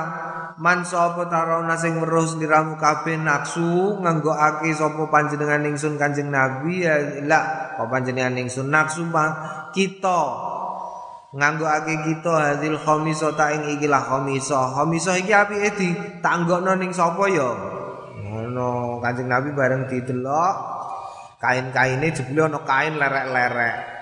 [0.58, 6.98] man sapa tarawna sing weruh sliramu kabeh naksu nganggokake sapa panjenengan ingsun Kanjeng Nabi ya
[7.22, 9.06] la apa panjenengan ingsun naksu
[9.70, 10.22] kita.
[11.30, 17.22] Nganggokake kita hadil khamisah ta ing ikilah khamisah khamisah iki apike di tanggokno ning sapa
[17.30, 17.54] ya?
[18.26, 20.74] Ngono Kanjeng Nabi bareng didelok.
[21.38, 23.97] Kain-kaine jebule ana kain lerek-lerek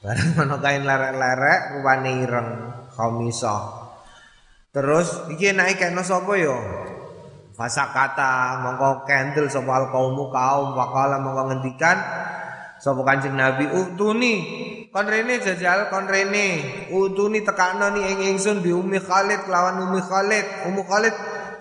[0.00, 2.48] bareng ana kain lerek-lerek rupane ireng
[2.92, 3.80] khamisah
[4.70, 6.54] Terus iki naik kena sapa ya?
[7.58, 11.98] Fasa kata mongko kendel sapa al kaumu kaum wakala mongko ngendikan
[12.78, 14.34] sapa Kanjeng Nabi utuni
[14.94, 16.86] kon rene jajal kon rene.
[16.94, 20.46] Utuni tekakno ni ing ingsun bi Ummi Khalid lawan Ummi Khalid.
[20.70, 21.14] Ummu Khalid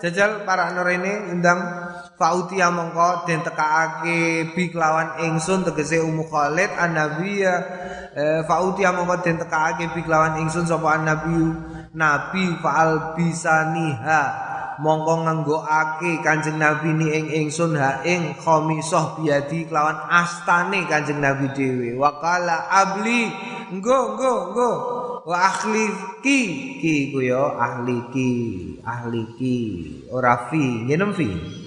[0.05, 1.59] jajal para rene undang
[2.19, 7.55] Fautia mongko den tekakake bi kelawan ingsun tegese Ummu Khalid an Nabi ya.
[8.11, 11.39] Eh, Fautia mongko den tekakake bi kelawan ingsun sapa an Nabi
[11.95, 14.21] nabi faal bisaniha
[14.83, 21.51] mongko nganggokake kanjeng nabi ni ing ingsun ha ing khamisah biadi kelawan astane kanjeng nabi
[21.55, 21.95] dhewe.
[21.99, 23.31] Wakala abli
[23.79, 24.71] nggo nggo nggo.
[25.23, 25.87] Wa ahli
[26.23, 26.39] ki
[26.83, 28.01] ki ku yo ahli
[29.39, 29.59] ki
[30.09, 31.58] ora fi ngenem fi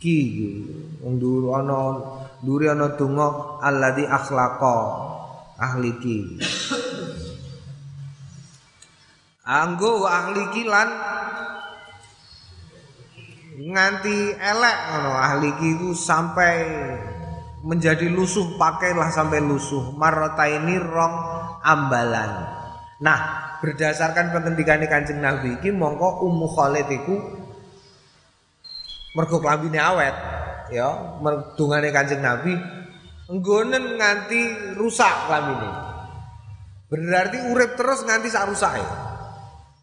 [0.00, 0.18] ki
[1.04, 2.00] wong duru ana
[2.40, 4.76] duri ana donga alladzi akhlaqa
[5.60, 6.18] ahli ki.
[9.44, 10.88] Anggo ahli ki lan
[13.60, 16.56] nganti elek ngono ahli ki ku sampai
[17.60, 19.92] menjadi lusuh pakailah sampai lusuh.
[20.00, 21.14] Marota ini rong
[21.60, 22.56] ambalan.
[23.04, 23.20] Nah
[23.60, 27.39] berdasarkan pendidikan Kanjeng Nabi iki mongko Ummu Khalid iku
[29.16, 30.14] mergo klambine awet
[30.70, 32.54] ya merdungane Kanjeng Nabi
[33.30, 35.70] nggonen nganti rusak ini,
[36.90, 38.82] Berarti urip terus nganti sak rusake.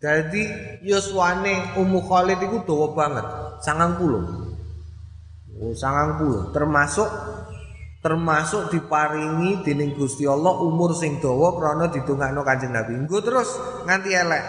[0.03, 0.43] Jadi
[0.83, 3.25] yuswane Ummu Khalid iku dawa banget,
[3.63, 4.47] 90.
[5.57, 7.09] Oh, 90 termasuk
[8.03, 12.93] termasuk diparingi dening Gusti Allah umur sing dawa krana didongakno Kanjeng Nabi.
[13.07, 13.49] Nggo terus
[13.87, 14.43] nganti elek.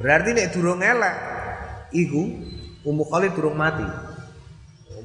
[0.00, 1.14] Berarti nek durung elek
[1.94, 2.53] iku
[2.84, 3.84] Ummu Khalid durung mati.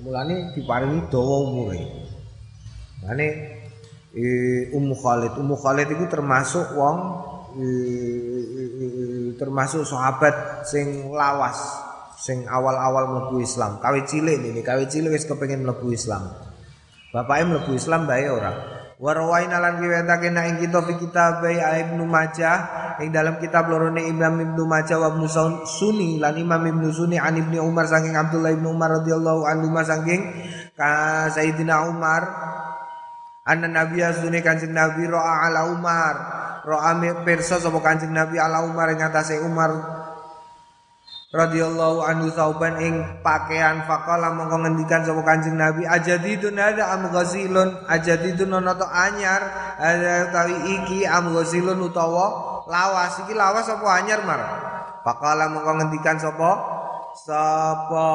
[0.04, 1.80] Mulane diparingi dawa umure.
[3.04, 3.28] Mane
[4.12, 4.24] e,
[4.76, 6.98] Ummu Khalid, Ummu Khalid itu termasuk wong
[7.56, 8.84] e, e, e,
[9.40, 11.60] termasuk sahabat sing lawas,
[12.20, 13.80] sing awal-awal mlebu Islam.
[13.80, 16.32] Kawe cilik ini, kawe cilik wis kepengin mlebu Islam.
[17.16, 18.79] Bapake mlebu Islam bae ora.
[19.00, 22.58] Wa rawaina lan riwayatake nek ing kita fi kitab Ibnu Majah.
[23.00, 25.24] Ing dalam kitab lorone Imam Ibnu Majah wa Ibnu
[25.64, 30.22] Sunni lan Imam Ibnu Sunni an Ibnu Umar saking Abdullah Ibnu Umar radhiyallahu anhu saking
[30.76, 32.28] ka Sayyidina Umar.
[33.48, 36.16] Anna Nabi asune Kanjeng Nabi ro'a ala Umar.
[36.68, 36.92] Ro'a
[37.24, 39.72] pirsa sapa Kanjeng Nabi ala Umar ing atase Umar
[41.30, 47.86] radhiyallahu anhu sauban ing pakaian faqala mongko ngendikan sapa Kanjeng Nabi ajadidun ada am ghasilun
[47.86, 49.42] ajadidun ana to anyar?
[49.78, 52.26] Ada tawi iki am ghasilun utawa
[52.66, 53.22] lawas?
[53.26, 54.42] Iki lawas apa anyar mar?
[55.06, 56.82] Faqala mongko ngendikan sapa?
[57.10, 58.10] Sapa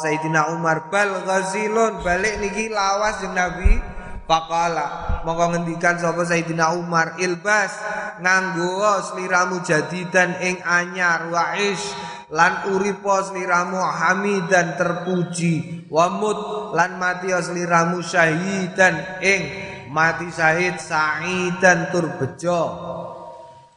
[0.00, 3.97] Sayyidina Umar bal ghasilun balik niki lawas jeung Nabi
[4.28, 7.72] Pakala mongko ngendikan sapa Sayyidina Umar ilbas
[8.20, 11.80] nganggo sliramu jadidan ing anyar wa'is
[12.28, 19.42] lan uripo sliramu hamidan terpuji wamut lan mati sliramu syahidan ing
[19.88, 22.62] mati syahid sa'idan tur bejo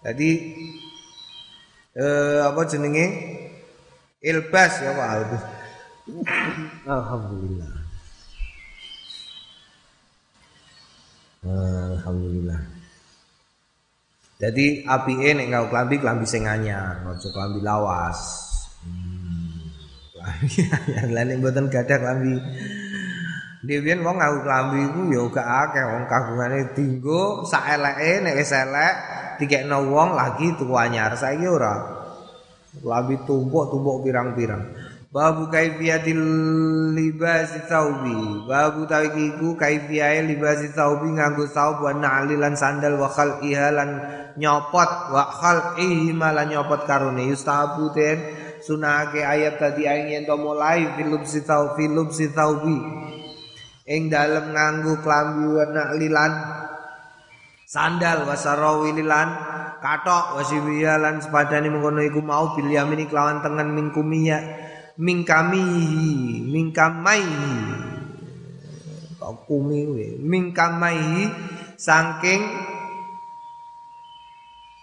[0.02, 0.32] jadi
[1.94, 3.06] eh, apa jenenge?
[4.22, 5.10] Ilbas ya Pak.
[6.86, 7.81] Alhamdulillah
[11.42, 12.62] Alhamdulillah.
[14.38, 18.18] Jadi api ini ngau klambi klambi sing anyar, aja klambi lawas.
[18.86, 19.74] Hmm.
[20.14, 22.38] Klambi anyar lan mboten gadah klambi.
[23.66, 28.54] Dewen wong ngau klambi iku ya gak akeh wong kagungane dinggo sak eleke nek wis
[28.54, 28.94] elek
[30.14, 32.06] lagi tuku anyar saiki ora.
[32.86, 34.62] Klambi tumpuk-tumpuk pirang-pirang.
[35.12, 36.24] Babu kaifiyatil
[36.96, 43.90] libasi thawbi Babu tawikiku kaifiyae libasi thawbi nganggo thawb wa na'lilan sandal wa khal'iha lan
[44.40, 47.28] nyopot wa khal'ihi malan nyopot karone.
[47.28, 48.24] Yustahabu ten
[48.64, 52.80] sunake ayat tadi aing yen to mulai filub si thawb filub si thawbi
[53.92, 56.34] ing dalem nganggo klambi wa na'lilan
[57.68, 59.28] sandal wa sarawililan
[59.84, 67.56] katok wa sibiya lan mengkono iku mau bil yamini kelawan tengen mingkumiya mingkamihi mingkamaihi
[69.22, 70.08] kok kumi kuwi?
[70.18, 71.24] Mingkamaihi
[71.78, 72.42] saking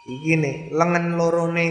[0.08, 1.68] iki nih lengan lorone.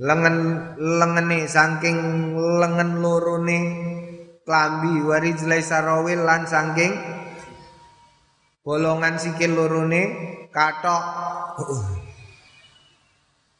[0.00, 0.36] Lengan
[0.80, 3.58] lengene saking lengan lorone
[4.48, 6.96] klambi warijlai sarawil lan saking
[8.64, 10.02] bolongan sikil lorone
[10.48, 11.04] katok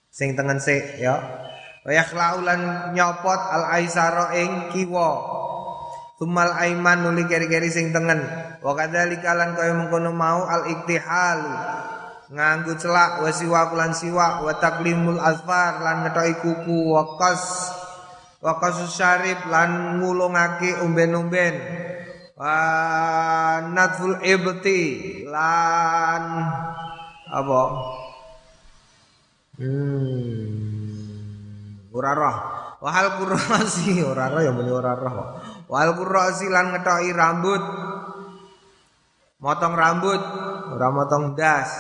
[0.09, 1.21] sing tengen sik ya
[1.81, 5.11] wa yakhlaulan nyopot al aisara ing kiwa.
[6.21, 8.21] Tumal aiman nuli keri-keri sing tengen.
[8.61, 11.41] Wa kadzalika lan kaya mengkono mau al iktihal
[12.29, 17.73] nganggo celak wa siwa lan siwa wa taklimul lan ngetoki kuku wa qas.
[18.45, 21.57] Wa syarib lan ngulungake umben-umben.
[22.37, 26.25] Wa nadful ibti lan
[27.33, 27.63] apa?
[29.57, 30.70] Hmm
[31.91, 32.37] ora roh.
[32.81, 35.39] Wahal kurasi ora roh ya muni ora roh.
[35.69, 37.63] Kurasi lan ngetoki rambut.
[39.41, 40.21] Motong rambut
[40.75, 41.71] ora motong das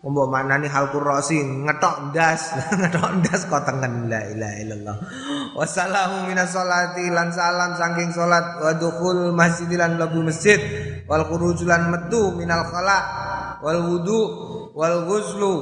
[0.00, 4.08] Mbok manani hal kurasi ngetok das ngetok das kok tengen.
[4.08, 4.96] La ilaha illallah.
[5.52, 8.64] Wassalamu minas salati lan salam saking salat.
[8.64, 10.56] Wa dukhul masjid lan lebu masjid.
[11.04, 12.98] Wal khuruj metu minal khala
[13.60, 14.20] wal wudu
[14.72, 15.54] wal ghuslu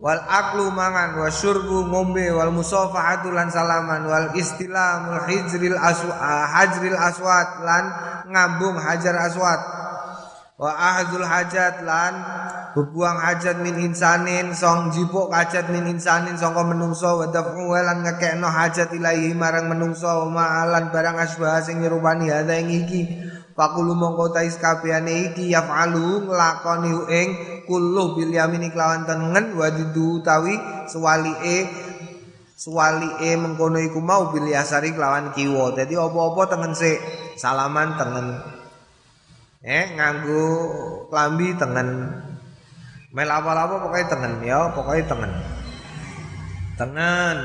[0.00, 6.16] wal aklu mangan wa syurbu ngombe wal musafahatu lan salaman wal istilamul hijril aswa
[6.56, 7.84] hajril aswat lan
[8.32, 9.60] ngambung hajar aswat.
[10.60, 12.12] Wa ahzul hajat lan
[12.76, 18.46] bebuang hajat min insanin song jipuk hajat min insanin sangka menungso wa daf'u lan ngekekno
[18.46, 23.02] hajat ilahi marang menungso ma'alan barang asbah sing nyerupani hadza ing iki
[23.60, 27.28] Fakulu mongko tais kabehane iki yafalu nglakoni ing
[27.68, 30.56] kulluh bil yamini kelawan tengen wadidu tawi
[30.88, 31.68] suwalike
[32.56, 35.76] suwalike mengkono iku mau bil yasari kelawan kiwa.
[35.76, 37.04] Dadi apa-apa tengen sik
[37.36, 38.38] salaman tengen.
[39.60, 40.46] Eh nganggo
[41.12, 41.88] klambi tengen.
[43.10, 45.32] Mel apa-apa pokoknya tengen ya, pokoknya tengen.
[46.78, 47.38] Tengen.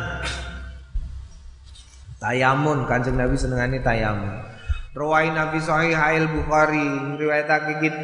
[2.21, 4.45] Tayamun Kanjeng Nabi senengane tayamun.
[4.95, 7.95] Rawaina fi sahih al Bukhari riwayatake kit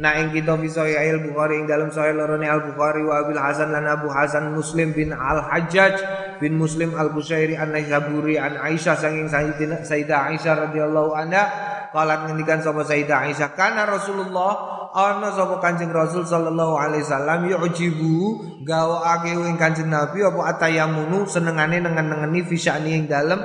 [0.00, 3.36] na ing kita fi sahih al Bukhari ing dalam sahih lorone Al Bukhari wa Abil
[3.36, 6.00] Hasan lan Abu Hasan Muslim bin Al Hajjaj
[6.40, 11.44] bin Muslim Al Bushairi an Naisaburi an Aisyah sanging Sayyidah Aisyah radhiyallahu anha
[11.88, 18.16] Qalat ngendikan sapa Sayyidah Aisyah kana Rasulullah ana sapa Kanjeng Rasul sallallahu alaihi wasallam yu'jibu
[18.64, 23.40] gawake ing Kanjeng Nabi apa atayamunu senengane nengen-nengeni fisyani ing dalem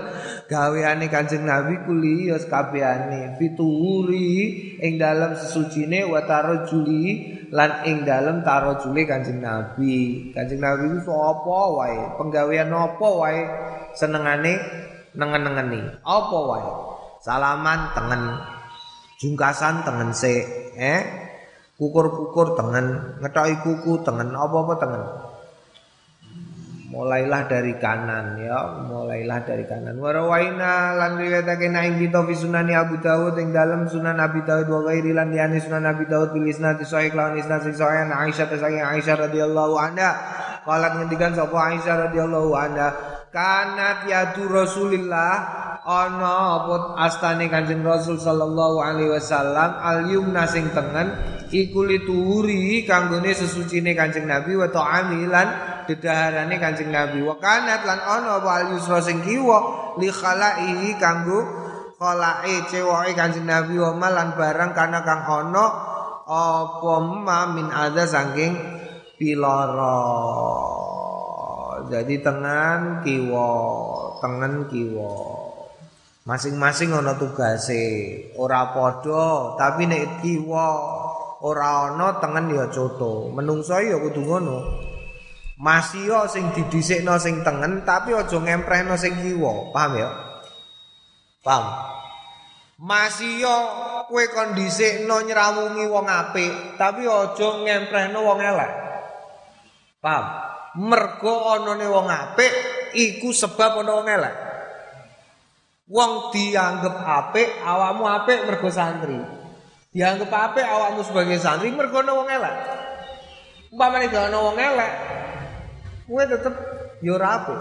[0.48, 4.32] gaweane Kanjeng Nabi kuli ya kabehane fituri
[4.80, 10.32] ing dalem sesucine wa tarajuli lan ing dalem tarajule Kanjeng Nabi.
[10.32, 12.00] Kanjeng Nabi ku sapa wae?
[12.20, 13.40] Penggawean apa wae
[13.94, 14.58] senengane
[15.14, 16.02] nengen-nengeni?
[16.02, 16.93] Apa wae
[17.24, 18.36] salaman tengen
[19.24, 20.44] jungkasan tengen se
[20.76, 21.24] eh
[21.74, 25.04] kukur-kukur tengen, ngetoki kuku tengen, apa-apa tengen.
[26.94, 29.98] Mulailah dari kanan ya, mulailah dari kanan.
[29.98, 34.80] Warawaina lan riwayatake ing kita fi sunani Abu Dawud ing dalam sunan Abi Dawud wa
[34.86, 39.26] ghairi lan liyane sunan Abi Dawud bil isnad sahih lawan isnad sahih Aisyah saking Aisyah
[39.26, 40.12] radhiyallahu anha.
[40.62, 42.94] Qalat ngendikan sapa Aisyah radhiyallahu anha,
[43.34, 45.34] kanat yadu Rasulillah
[45.82, 51.12] ana apa astane Kanjeng Rasul sallallahu alaihi wasallam al yumna sing tengen
[51.50, 55.48] iku lituri kanggone sesucine Kanjeng Nabi wa ta'amilan
[55.90, 57.26] dedaharane Kanjeng Nabi.
[57.26, 61.42] Wa kanat lan ana wa al yusra sing kiwa li khalaihi kanggo
[61.98, 65.66] khalae ceweke Kanjeng Nabi wa malan barang kana kang ana
[66.24, 68.56] apa ma min ada saking
[69.20, 70.83] piloro
[71.94, 73.50] jadi tengan kiwa
[74.18, 75.14] tengen kiwa
[76.26, 77.86] masing-masing ana tugase
[78.34, 80.68] ora padha tapi nek kiwa
[81.44, 83.30] ora ana tengen ya coto.
[83.36, 84.58] Menungso ya kudu ngono.
[85.60, 89.70] Masih sing didhisikno sing tengen tapi aja ngemprehno sing kiwa.
[89.76, 90.10] Paham ya?
[91.44, 91.66] Paham?
[92.84, 93.58] Masih yo
[94.10, 98.72] kowe kon dhisikno nyrawungi wong apik, tapi aja ngemprehno wong elek.
[100.04, 100.26] Paham?
[100.74, 102.54] Mergo anane wong apik
[102.98, 104.36] iku sebab ana wong elek.
[105.86, 109.22] Wong dianggap apik, awakmu apik mergo santri.
[109.94, 112.56] Dianggap apa awakmu sebagai santri mergo ana wong elek.
[113.70, 114.92] Umpamane gak ana wong elek,
[116.10, 116.54] kowe tetep
[117.06, 117.60] yo ya ora apik.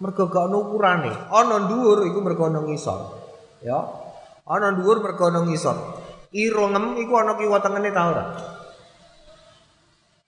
[0.00, 1.12] Mergo gak ana ukurane.
[1.28, 3.00] Ana dhuwur iku mergo ana ngisor.
[3.60, 3.84] Ya.
[4.48, 5.76] Ana dhuwur mergo ana ngisor.
[6.32, 8.24] Irungem iku ana kiwa tengene ta ora?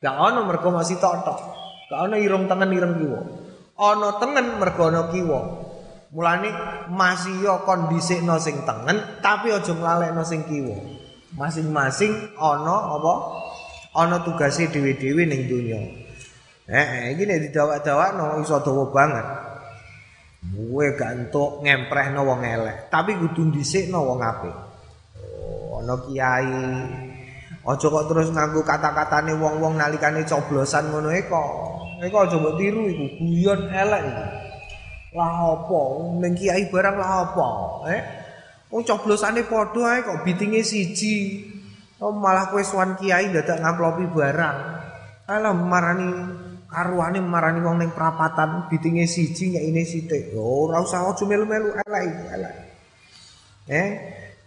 [0.05, 1.62] Gak ana mergo masih tok-tok.
[1.93, 3.21] Ana irung tengen ireng kiwa.
[3.77, 5.41] Ana tengen mergo ana kiwa.
[6.13, 6.49] Mulane
[6.93, 11.03] masih yo kondisikno sing tengen tapi aja nglalekno sing kiwa.
[11.37, 13.15] masing-masing ana apa
[13.97, 15.81] ana tugase dhewe-dhewe ning donya
[16.69, 19.27] eh iki nek didawak-dawakno iso dawa banget
[20.53, 24.57] kowe gak entuk ngemprehno wong elek tapi kudu dhisikno wong apik
[25.73, 26.53] oh kiai
[27.63, 31.23] aja kok terus nganggo kata-katane wong-wong nalikane coblosan ngono e
[32.03, 34.25] iku mbok tiru iku guyon elek iku
[35.13, 35.81] lah apa
[36.19, 37.49] ning kiai barang lah apa
[37.93, 38.03] eh
[38.73, 41.45] Wong coblosane padha ae kok bitinge siji.
[42.01, 44.59] Oh malah kowe suwan kiai dadak ngamplopi barang.
[45.29, 46.09] Alah marani
[46.73, 50.33] karuane marani wong ning prapatan bitinge siji nyek ini sithik.
[50.33, 52.55] Oh ora usah aja melu-melu elek elek.
[53.69, 53.89] Eh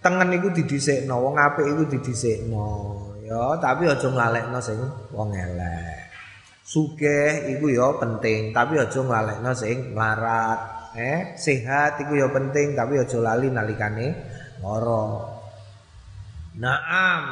[0.02, 2.68] tengen iku didhisikno, wong apik iku didhisikno.
[3.26, 4.78] Ya, tapi aja nglalekno sing
[5.14, 6.05] wong elek.
[6.66, 10.76] Sugih iku ya penting, tapi aja nglalekno sing mlarat.
[10.96, 14.16] eh sehat iku ya penting tapi aja lali nalikane
[14.64, 15.06] lara.
[16.56, 17.24] Naam.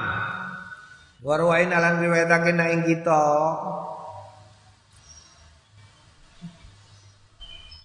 [1.24, 3.24] Warwain alang riwayatake nek ing kita.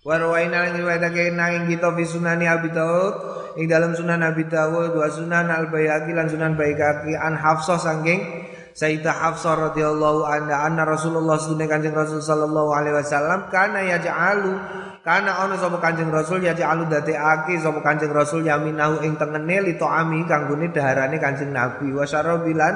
[0.02, 3.14] Warwain alang riwayatake nek ing kita fi sunani Abi Daud.
[3.58, 8.47] Ing dalam sunan Abi Dawud wa sunan Al Baihaqi lan sunan Baihaqi an Hafsah sangking
[8.78, 14.54] Sayyidah Hafsah radhiyallahu anha anna Rasulullah sunne Kanjeng Rasul sallallahu alaihi wasallam kana yaj'alu
[15.02, 20.22] kana ana sapa Kanjeng Rasul yaj'alu dadekake sapa Kanjeng Rasul yaminahu ing tengene li ta'ami
[20.30, 22.74] kanggone daharane Kanjeng Nabi wa syarabilan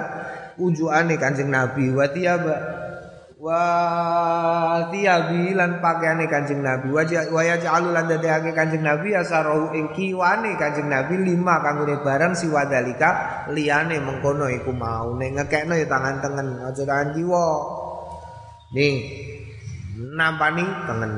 [0.58, 2.56] ujuane Kanjeng Nabi wa tiyaba
[3.42, 6.94] wa tiyabi lan pakaiane Kanjeng Nabi.
[6.94, 13.10] Wa yaj'alu lan dadekake Kanjeng Nabi asarahu ing kiwane Kanjeng Nabi lima kanggone barang siwadalika
[13.50, 15.18] liyane mengkono iku mau.
[15.18, 17.46] Nek ngekekno ya tangan tengen aja tangan kiwa.
[18.78, 18.94] Ning
[20.14, 21.12] nampani tengen.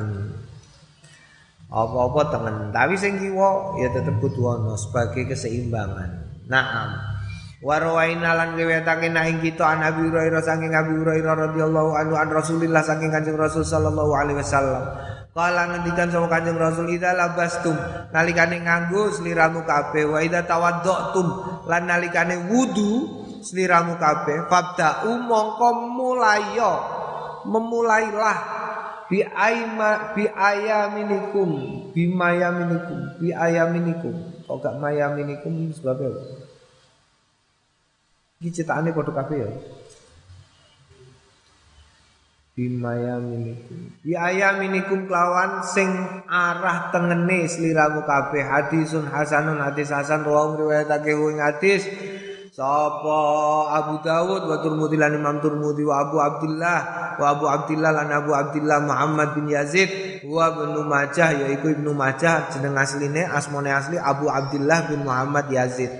[1.68, 2.57] Apa-apa tengen.
[2.72, 6.41] Tapi sing kiwa ya tetep kudu ana sebagai keseimbangan.
[6.49, 7.14] Naam
[7.65, 12.29] Warwaina lan riwayatake nak ing kita an Abi Hurairah saking Abi Hurairah radhiyallahu anhu an
[12.29, 14.85] Rasulillah saking Kanjeng Rasul sallallahu alaihi wasallam.
[15.33, 17.73] Kala ngendikan sama Kanjeng Rasul idza labastum
[18.12, 21.27] nalikane nganggo sliramu kabeh wa idza tawaddum
[21.65, 26.73] lan nalikane wudu sliramu kabeh fabda mongko mulaiyo
[27.49, 28.37] memulailah
[29.09, 31.49] bi aima bi ayaminikum
[31.97, 36.44] bi mayaminikum bi ayaminikum kok gak mayaminikum sebabnya
[38.45, 39.49] iki cetakane padha kabeh ya.
[42.53, 45.89] Bi mayaminikum bi ayaminikum kelawan sing
[46.29, 48.45] arah tengene sliramu kabeh.
[48.45, 51.89] Hadisun hasanun hadis hasan rawang riwayatake ing hadis.
[52.55, 53.19] Sapa
[53.75, 56.79] Abu Dawud wa Turmudi lan Imam Turmudi wa Abu Abdullah
[57.19, 62.55] wa Abu Abdullah lan Abu Abdullah Muhammad bin Yazid wa Ibnu Majah yaiku Ibnu Majah
[62.55, 65.91] jeneng asline asmane asli Abu Abdullah bin Muhammad Yazid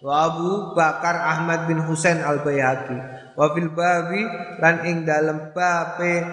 [0.00, 2.96] wa Abu Bakar Ahmad bin Husain Al Baihaqi
[3.36, 4.24] wa fil babi
[4.60, 6.24] lan ing dalem babe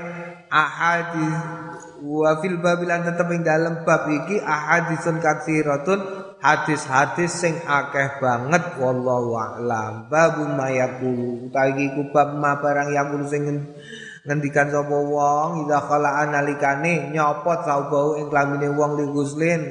[0.47, 1.35] ahadis
[1.99, 5.99] wa fil babi lan tetep ing dalem bab iki ahadisun katsiratun
[6.37, 8.77] hadis-hadis sing akeh banget.
[8.77, 10.05] Wallahu a'lam.
[10.07, 13.43] Babu mayakulu utawi iku bab ma barang yakulu sing
[14.27, 19.61] ngendikan sapa wong idza khala analikane nyopot saubau ing klamine wong li guslin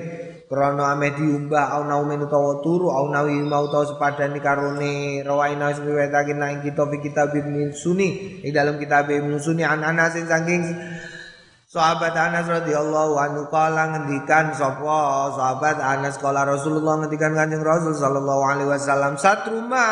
[0.47, 5.91] krana ame diumbah au naumen utawa turu au nawi mau utawa sepadani karone rawaina sing
[5.91, 10.63] riwayatake nang kitab kitab Ibnu Sunni ing dalam kitab Ibnu Sunni an Anas saking
[11.67, 18.43] Sahabat Anas radhiyallahu anhu kala ngendikan sapa sahabat Anas kala Rasulullah ngendikan Kanjeng Rasul sallallahu
[18.47, 19.85] alaihi wasallam satruma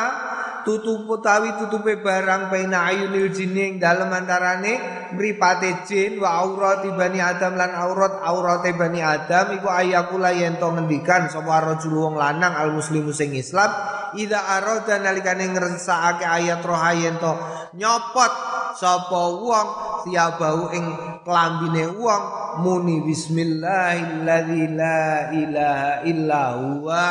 [0.65, 7.55] tutup utawi tutupe barang baina ayunil jinning dalem antarane mripate jin wa aurat bani Adam
[7.55, 12.73] lan aurat aurate bani Adam iku ayakula yen to ngendikan sapa rajul wong lanang al
[12.75, 13.71] muslimu sing Islam
[14.17, 17.33] ida arada nalikane ngersakake ayat roha yen to
[17.79, 18.33] nyopot
[18.75, 19.69] sapa wong
[20.09, 20.87] siabau ing
[21.23, 22.23] klambine wong
[22.65, 27.11] muni bismillahilladzi la ilaha illa huwa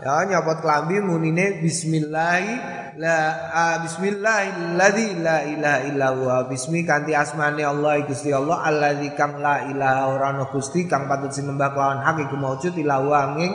[0.00, 2.40] ya nyopot klambi munine bismillah
[2.96, 3.16] la
[3.52, 9.68] uh, bismillahilladzi la ilaha illa huwa bismi kanthi asmane Allah Gusti Allah alladzi kang la
[9.68, 12.96] ilaha ora ana Gusti kang patut sinembah kelawan hak iku maujud ila
[13.28, 13.52] angin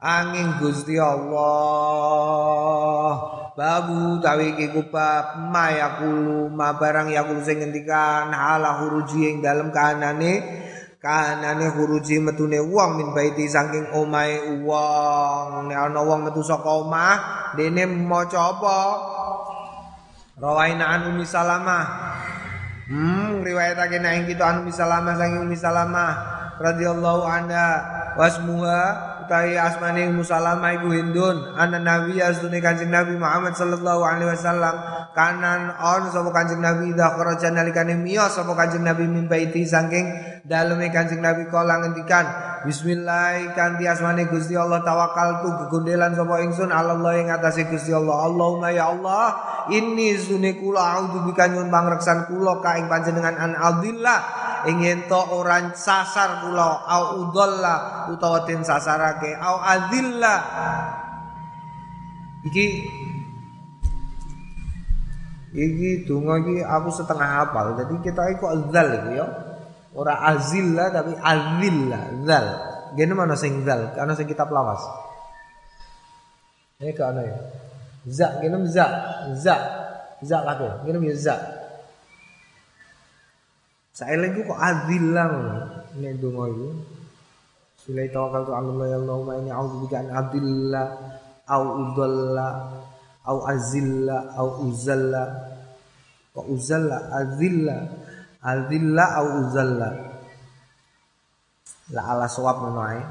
[0.00, 1.80] angin Gusti Allah.
[3.50, 10.40] Babu tawi iki kubab mayakulu ma barang yakulu sing ngendikan hala huruji ing dalem kanane
[11.00, 15.72] kanane huruji metune wong min baiti saking omahe wong.
[15.72, 17.16] Nek ana wong metu saka omah
[17.56, 18.78] dene maca apa?
[20.36, 21.84] Rawaina an umi salamah.
[22.92, 26.12] Hmm riwayatake nek kita an umi salamah saking umi salamah
[26.60, 27.68] radhiyallahu anha.
[28.20, 28.82] Wasmuha
[29.24, 31.54] utawi asmane Musalamah iku Hindun.
[31.54, 34.74] Ana nabi asune Kanjeng Nabi Muhammad sallallahu alaihi wasallam.
[35.14, 40.10] Kanan on sapa Kanjeng Nabi ida kharaja nalikane miyos sapa Kanjeng Nabi mimbaiti saking
[40.44, 42.24] daleme Kanjeng Nabi kala ngendikan
[42.64, 48.28] bismillah kanthi asmane Gusti Allah tawakal tu gegondelan sapa ingsun Allah ing atase Gusti Allah.
[48.28, 49.24] Allahumma ya Allah
[49.72, 54.20] inni sune kula a'udzubika nyun pangreksan kula ka ing panjenengan an adillah
[54.68, 60.36] ing ento ora sasar kula au udalla utawa den sasarake au adilla
[62.44, 62.66] iki
[65.50, 67.76] iki donga iki aku setengah hafal.
[67.76, 69.49] Jadi kita iku azal iku ya
[69.94, 72.46] ora azilla tapi azilla zal.
[72.98, 73.94] Gene mana sing zal?
[73.94, 74.82] Ana sing kitab lawas.
[76.80, 77.38] Ke ana ya?
[78.08, 78.86] Za gene za
[79.36, 79.56] za
[80.24, 81.36] za kabeh gene ya za.
[84.00, 85.36] Saya lagi kok adilang
[86.00, 86.68] nek donga iku.
[87.80, 90.82] Sulai tawakal tu Allah ya Allah ini a'udzubika an adilla
[91.44, 92.48] au udalla
[93.28, 95.24] au azilla au uzalla.
[96.32, 97.76] Kok uzalla azilla
[98.40, 99.90] azilla au uzalla.
[101.90, 103.02] La ala sawab ngono ae.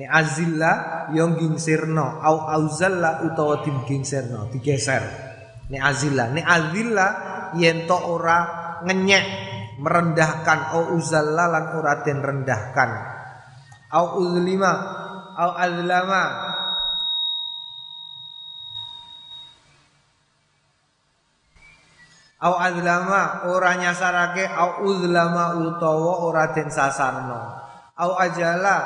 [0.00, 0.72] Azilla
[1.12, 5.04] yo gingsirno au auzalla utawa tim gingsirno digeser.
[5.68, 7.06] Nek azilla nek azilla
[7.60, 8.38] yen to ora
[8.80, 9.26] ngenyek
[9.76, 12.90] merendahkan au uzalla lan ora den rendahkan.
[13.92, 14.72] Au uzlima
[15.36, 16.22] au azlama
[22.40, 27.60] au azlama ora nyasarake au uzlama utawa ora den sasarno
[28.00, 28.76] au ajala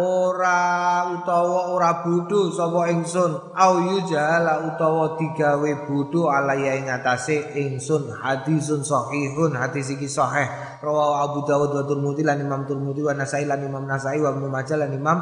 [0.00, 3.52] ora utawa ora bodho sapa ingsun.
[3.52, 8.08] Au yujala utawa digawe bodho alaya ing atase ingsun.
[8.16, 10.48] Hadisun sahihun hadis iki sahih.
[10.80, 14.48] Rawahu Abu Dawud wa Tirmidzi lan Imam Tirmidzi wa Nasai lan Imam Nasai wa Ibnu
[14.48, 15.18] Majah lan Imam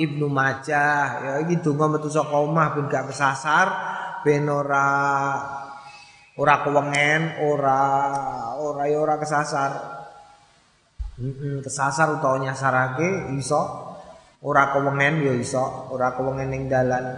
[0.00, 1.02] Ibnu Majah.
[1.20, 3.68] Ya iki donga metu saka omah ben gak kesasar
[4.24, 4.88] ben ora
[6.34, 7.80] ora kewengen ora
[8.58, 9.72] ora ya ora kesasar.
[11.14, 13.92] Heeh, kesasar utawa nyasarake iso.
[14.44, 17.16] Ora kewengen ya iso, ora kewengen ning dalan.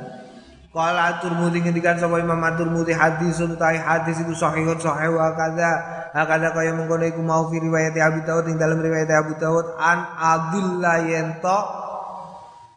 [0.76, 5.72] Qala Tirmidzi ngendikan sapa Imam Tirmidzi hadis utahe hadis itu sahihun sahih wa kadza
[6.12, 10.04] hakada kaya mengkono iku mau fi riwayat Abu Dawud ing dalam riwayat Abu Dawud an
[10.20, 11.58] adilla yento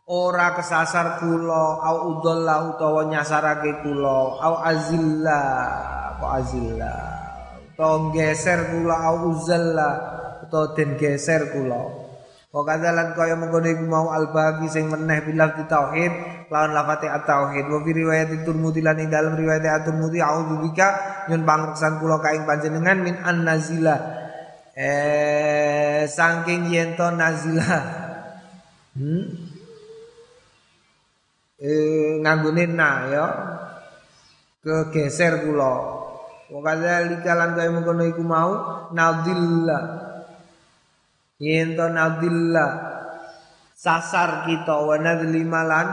[0.08, 5.42] ora kesasar kula au udalla utawa nyasarake kula au azilla
[6.20, 6.94] kok azilla
[7.80, 9.90] utawa geser kula au uzalla
[10.44, 12.12] utawa den geser kula.
[12.50, 16.12] Wa kadzalan kaya mengkono iku mau al-baqi sing meneh bilaf di tauhid
[16.50, 17.70] lawan lafate at-tauhid.
[17.70, 20.88] Wa fi riwayat Tirmidzi lan ing dalem riwayat At-Tirmidzi a'udzu bika
[21.30, 23.96] nyun pangreksan kula kaing panjenengan min an-nazila
[24.80, 27.70] eh saking yen to nazila
[28.96, 29.28] hmm?
[31.60, 33.26] eh nganggone na ya
[34.64, 35.99] kegeser kula
[36.50, 38.52] wa kadzalika lan kaya mengkono iku mau
[38.94, 39.80] nadilla.
[41.40, 41.88] Yen to
[43.80, 45.88] sasar kita wa nadlimalan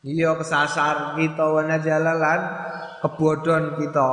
[0.00, 2.40] iya kesasar kita wa najalalan
[3.04, 4.10] kebodhon kita.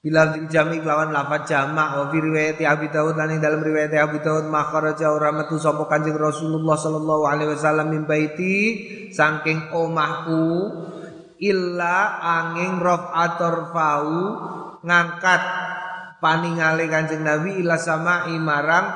[0.00, 4.46] Bila jami lawan lafaz jamak wa fi riwayat Abi Dawud lan dalam riwayat Abi Dawud
[4.46, 10.70] makharaja ora metu sapa Kanjeng Rasulullah sallallahu alaihi wasallam min baiti saking omahku
[11.40, 14.12] illa angin rafatur fau
[14.86, 15.42] ngangkat
[16.20, 18.86] paningale Kanjeng Nabi ila sama marang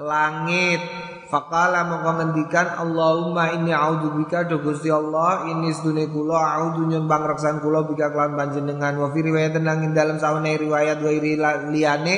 [0.00, 0.80] langit.
[1.28, 7.60] Fakala mongko ngendikan Allahumma inni a'udzubika do Gusti Allah ini sedune kula a'udzu nyun pangreksan
[7.60, 8.96] kula bika kelan panjenengan.
[8.96, 11.12] Wa fi riwayat tenang dalam sawane riwayat wa
[11.68, 12.16] liyane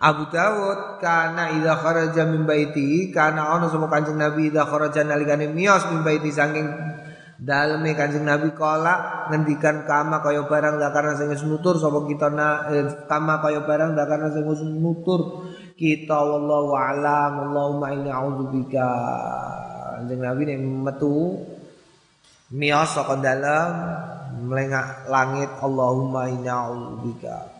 [0.00, 5.52] Abu Dawud karena idza kharaja min baiti karena ana sapa Kanjeng Nabi idza kharaja nalikane
[5.52, 6.66] miyos min baiti saking
[7.42, 12.86] Daleme Kanjeng Nabi kala ngendikan kama kaya barang karena sing nutur sapa kita na eh,
[13.10, 14.46] kama kaya barang karena sing
[14.78, 15.50] nutur.
[15.74, 18.86] Kita wallahu alam Allahumma inni a'udzubika
[19.98, 21.42] Kanjeng Nabi nek metu
[22.54, 23.70] miyos saka dalem
[24.46, 27.51] melengak langit Allahumma inni a'udzubika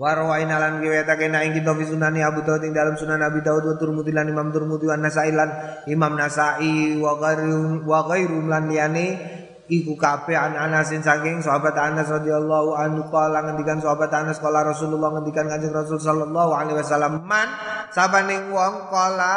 [0.00, 3.68] Warwain alan riwayatake na ing kita fi sunani Abu Dawud ing dalam sunan Abi Dawud
[3.68, 5.52] wa Tirmidzi lan Imam Tirmidzi wa Nasa'i lan
[5.92, 9.20] Imam Nasa'i wa ghairum wa ghairum lan liyane
[9.68, 13.12] iku kabeh an Anasin saking sahabat Anas radhiyallahu anhu.
[13.12, 17.52] Kala ngendikan sahabat Anas kala Rasulullah ngendikan Kanjeng Rasul sallallahu alaihi wasallam man
[17.92, 19.34] sabane wong kala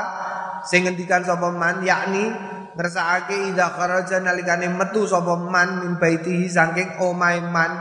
[0.64, 2.32] sing ngendikan sapa man yakni
[2.74, 7.72] ngersakake idza kharaja nalikane metu sapa man min baitihi saking omahe man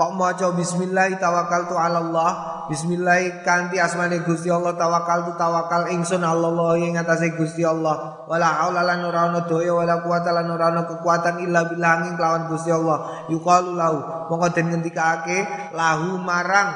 [0.00, 2.30] kok maca bismillah tawakkaltu ala Allah
[2.72, 8.24] bismillah kanthi asmane Gusti Allah tawakkaltu tawakal ingsun Allah ing atase Gusti Allah.
[8.24, 12.48] Wala haula lan ora ana daya wala quwata lan ora ana kekuatan illa billah kelawan
[12.48, 13.28] Gusti Allah.
[13.28, 13.98] Yuqalu lahu
[14.32, 15.38] mongko den ngendikake
[15.76, 16.72] lahu marang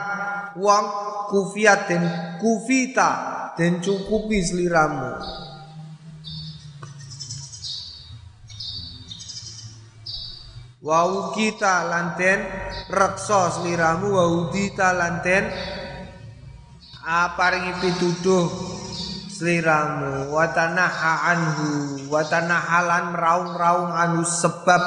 [0.61, 0.85] wong
[1.33, 2.05] kufiat den
[2.45, 3.11] kufita
[3.57, 5.17] den cukupi sliramu
[10.85, 12.45] wa kita lanten
[12.93, 15.49] reksa sliramu wa udita lanten
[17.01, 18.53] aparingi pituduh
[19.33, 20.29] sliramu.
[20.29, 24.83] Wa tanaha anhu wa tanahalan raung-raung anu sebab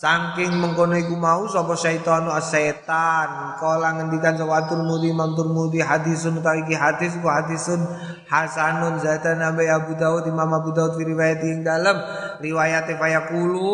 [0.00, 2.24] Saking mengkono iku mau sapa syaitan.
[2.40, 7.84] Setan kala ngendikan sawatul mudi mantur mudi hadisun ta iki hadis ku hadisun
[8.24, 12.00] hasanun zatan Nabi Abu Daud Imam Abu Daud fi riwayat ing dalam
[12.40, 13.68] riwayat fayaqulu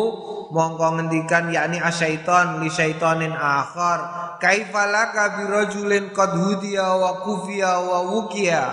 [0.51, 4.35] mongko ngendikan yakni asyaiton li syaitonin akhar.
[4.43, 8.63] Kaifalaka bi rajulin qad hudiya wa kufiya wa wukiya.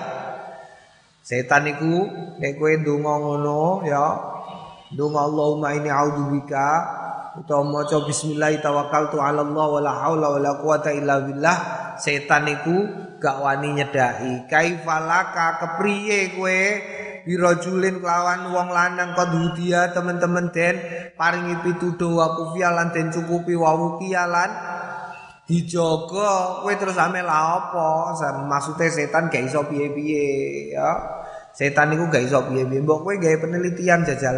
[1.22, 2.02] Setan iku
[2.42, 4.06] nek kowe ndonga ngono ya
[4.90, 6.66] ndonga Allahumma inni a'udzubika
[7.34, 11.58] utawa maca bismillah tawakkaltu ala Allah wala haula wala quwata illa billah.
[11.98, 12.76] Setan iku
[13.18, 16.62] gak wani nyedaki kaifalaka kepriye kowe?
[17.24, 20.76] Birajulin kelawan wong lanang kodhudia temen-temen den?
[21.16, 24.50] Paringi pituduh wa kufialan den cukupi wa wukialan
[25.48, 28.12] dijogo kowe terus ame la apa?
[28.44, 30.26] Maksude setan gak iso piye-piye
[30.76, 30.90] ya.
[31.56, 32.84] Setan iku gak iso piye-piye.
[32.84, 34.36] Mbok kowe gawe penelitian jajal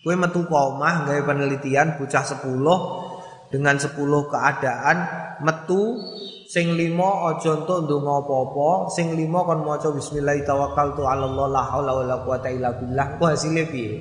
[0.00, 3.92] Kue metu komah gawe penelitian bocah 10 dengan 10
[4.32, 4.96] keadaan
[5.44, 6.00] metu
[6.48, 11.92] sing limo aja entuk ndonga apa-apa, sing limo kon maca bismillah tawakkaltu Allah la haula
[12.00, 13.20] wala quwata illa billah.
[13.20, 14.00] Ku hasile piye?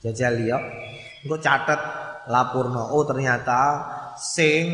[0.00, 0.58] Jajal ya.
[1.22, 1.78] Engko catet
[2.32, 2.90] lapurno.
[2.90, 3.84] Oh ternyata
[4.16, 4.64] sing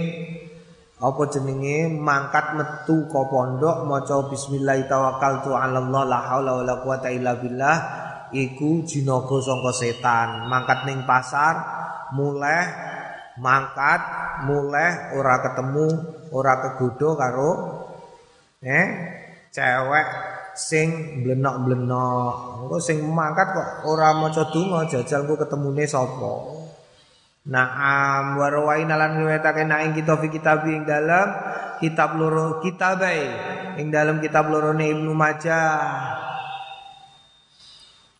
[1.02, 7.10] apa jenenge mangkat metu ke pondok maca bismillah tawakkaltu 'ala Allah la haula wala quwata
[7.10, 7.76] illa billah
[8.32, 10.48] iku jinaga sangka setan.
[10.48, 11.54] Mangkat ning pasar
[12.12, 12.68] mulai
[13.40, 14.00] mangkat
[14.44, 15.86] mulai ora ketemu
[16.36, 17.52] ora kegodho karo
[18.60, 18.86] eh
[19.48, 20.06] cewek
[20.52, 26.60] sing blenok-blenok engko sing mangkat kok ora maca donga jajal ku ketemune sapa?
[27.42, 31.26] Naam wa rawaina lan riwayatake na ing kita kitab ing dalam
[31.82, 33.18] kitab loro kitabai
[33.82, 36.30] ing dalam kitab loro ne Ibnu Majah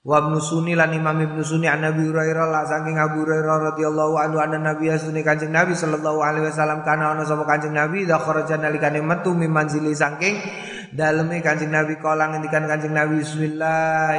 [0.02, 4.18] Wa Ibnu Sunni lan Imam Ibnu Sunni an Nabi Hurairah la saking Abu Hurairah radhiyallahu
[4.18, 8.18] anhu anna Nabi asune Kanjeng Nabi sallallahu alaihi wasallam kana ana sapa Kanjeng Nabi idza
[8.18, 10.42] kharaja nalikane metu min manzili saking
[10.90, 14.18] daleme Kanjeng Nabi kala ngendikan Kanjeng Nabi bismillah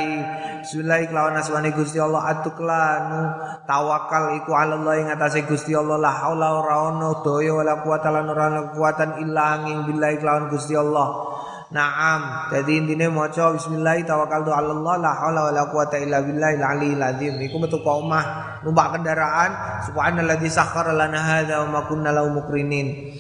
[0.63, 3.21] bismillah kelawan asmane Gusti Allah atuklanu
[3.67, 8.07] tawakal iku ala Allah ing atase Gusti Allah la haula ora ana daya wala quwata
[8.07, 11.27] lan ora kekuatan illa angin billahi kelawan Gusti Allah
[11.73, 12.53] Naam.
[12.53, 17.33] Jadi intine maca bismillah tawakkaltu 'ala Allah la haula wala quwata illa billahil aliyil azim.
[17.41, 18.25] Iku metu ka omah
[18.61, 23.17] numpak kendaraan subhanalladzi sakhkhara lana hadza wa ma kunna lahu muqrinin.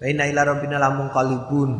[0.00, 1.70] Wa inna ila rabbina lamunqalibun.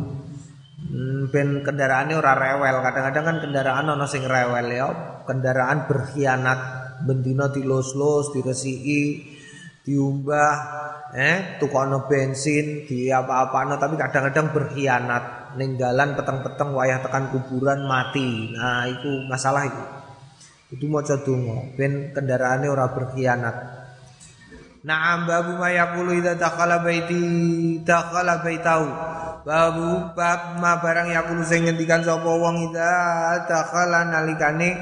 [0.93, 2.75] Hmm, ben kendaraannya ora rewel.
[2.85, 4.87] Kadang-kadang kan kendaraan ono sing rewel ya.
[5.25, 6.59] Kendaraan berkhianat,
[7.01, 9.25] bendino dilus-lus, diresiki,
[9.81, 10.53] diumbah,
[11.17, 18.51] eh tukono bensin, di apa-apano tapi kadang-kadang berkhianat ninggalan peteng-peteng wayah tekan kuburan mati.
[18.55, 19.83] Nah, itu masalah itu.
[20.71, 23.55] Itu maca donga ben kendaraane ora berkhianat.
[24.81, 27.21] Na'am babu ma yaqulu idza dakhala baiti
[27.83, 28.87] dakhala baitau.
[29.43, 32.91] Babu bab ma barang yaqulu sing ngendikan sapa wong idza
[33.45, 34.79] dakhala nalikane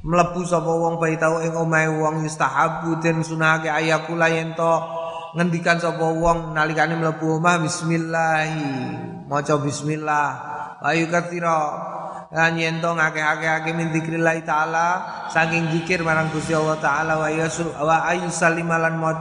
[0.00, 4.72] mlebu sapa wong baitau ing omahe wong yustahabu den sunahake ayakula yen to
[5.36, 8.46] ngendikan sapa wong nalikane mlebu omah bismillah.
[9.30, 10.28] Maca bismillah.
[10.80, 11.58] Ayu katira
[12.30, 14.86] lan yen to ngake-ake min zikrillah taala
[15.34, 19.18] saking zikir marang Gusti Allah taala wa yasu wa ayu salimalan mod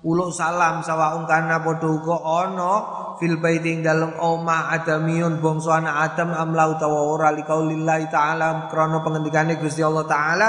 [0.00, 2.72] uluk salam sawaung kana padha uga ana
[3.20, 9.60] fil baiti dalem omah adamiyun bangsa anak adam amlau tawa ora liqaulillahi taala krana pengendikane
[9.60, 10.48] Gusti Allah taala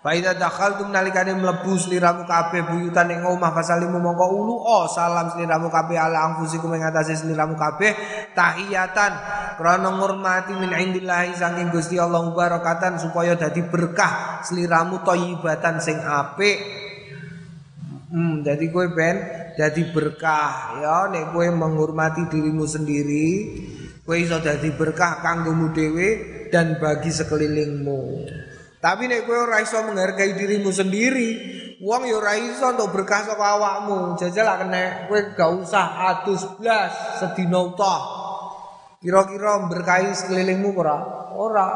[0.00, 5.68] Faida dakhaltum nalikane mlebu sliramu kabeh buyutan ing omah fasalimu mongko ulu oh salam sliramu
[5.68, 7.92] kabeh ala anfusikum ing atase sliramu kabeh
[8.32, 9.12] tahiyatan
[9.60, 16.80] krana ngurmati min indillahi saking Gusti Allah mubarakatan supaya dadi berkah sliramu thayyibatan sing apik
[18.10, 19.22] Hmm, jadi kowe ben
[19.54, 23.28] dadi berkah ya nek kowe menghormati dirimu sendiri,
[24.02, 26.08] kowe iso dadi berkah kanggomu dhewe
[26.50, 28.02] dan bagi sekelilingmu.
[28.80, 31.28] Tapi nek kowe ora iso menghargai dirimu sendiri,
[31.84, 34.16] wong ya ora iso untuk berkah saka awakmu.
[34.16, 38.00] Jajal lah kena kowe gak usah adus blas sedina utah.
[39.04, 40.96] Kira-kira berkahi sekelilingmu ora?
[41.36, 41.68] Ora.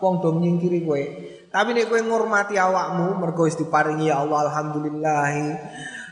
[0.00, 1.02] Wong do nyingkiri kowe.
[1.48, 5.32] Tapi nek kowe ngurmati awakmu mergo wis diparingi ya Allah alhamdulillah.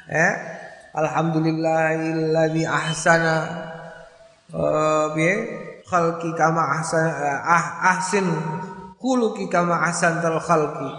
[0.08, 0.32] Eh?
[0.96, 3.36] Alhamdulillahilladzi ahsana
[4.56, 5.32] uh, piye?
[5.88, 7.08] Khalqi kama ahsan
[7.48, 8.28] ah ahsin
[8.98, 10.90] khuluqi kama ahsantal khalqi.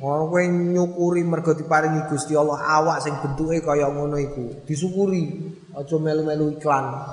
[0.00, 4.64] Kowe nyukuri mergo diparingi Gusti Allah awak sing bentuke kaya ngono iku.
[4.64, 5.28] Disyukuri,
[5.76, 7.04] aja melu-melu iklan.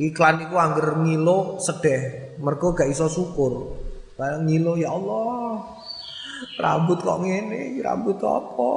[0.00, 3.76] Iklan iku angger ngilo sedeh, mergo gak iso syukur.
[4.16, 5.60] Bareng ngilo ya Allah.
[6.56, 8.70] Rambut kok ngene, rambut apa?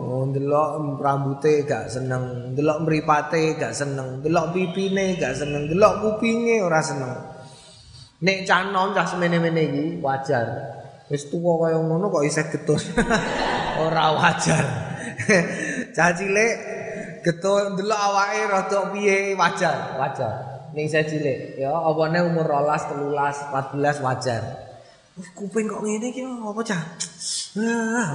[0.00, 6.60] Oh, ndelok rambuté gak seneng, ndelok mripate gak seneng, ndelok pipine gak seneng, ndelok kupinge
[6.60, 7.29] ora seneng.
[8.20, 10.44] Nek cah nom cah semene-mene iki wajar.
[11.08, 12.76] Wis tuwa kaya ngono kok isih getun.
[13.84, 14.64] Ora wajar.
[15.96, 16.54] cah cilik
[17.24, 20.34] getun ndelok awake rada piye wajar, wajar.
[20.76, 24.42] Ning saya cilik ya opone umur 12, 13, 14 wajar.
[25.32, 26.82] Kuping kok ngene iki apa cah?
[27.50, 28.14] Ah.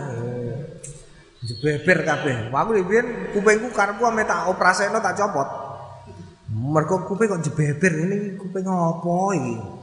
[1.43, 2.47] Jebeber kabeh.
[2.55, 5.49] Aku riyen kupingku karepku ame tak operasekno tak copot.
[6.55, 9.74] Mergo kuping kok jebeber ini kuping apa iki?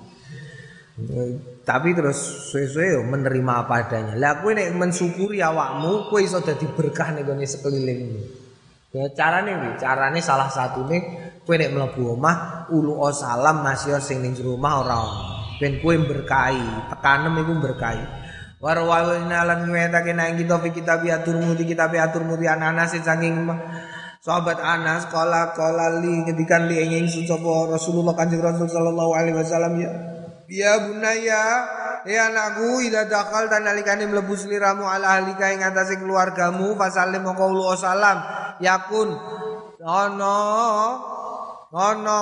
[1.62, 4.14] Tapi terus suwe-suwe menerima apa adanya.
[4.18, 8.20] Lah kowe nek mensyukuri awakmu, kowe iso dadi berkah ning gone sekelilingmu.
[8.92, 9.72] Ya carane piye?
[9.78, 10.98] Carane salah satune
[11.46, 15.00] kowe nek mlebu omah ulu salam masih sing ning jero omah ora
[15.62, 18.04] ben kowe berkahi, tekanem iku berkahi.
[18.62, 23.50] Warwalina lan ngwetake nang kita fi kitab atur mudi kitab atur mudi anas saking
[24.22, 26.78] sahabat Anas kala kala li ngedikan li
[27.26, 29.90] sapa Rasulullah Kanjeng Rasul sallallahu alaihi wasallam ya
[30.52, 31.44] Ya bunaya
[32.02, 37.46] Ya anakku ida dakal dan nalikane mlebu sliramu ala ahlika ing atase keluargamu fasalim mongko
[37.46, 38.18] ulu salam.
[38.58, 39.14] Yakun.
[39.86, 40.38] Ana
[41.70, 42.18] ana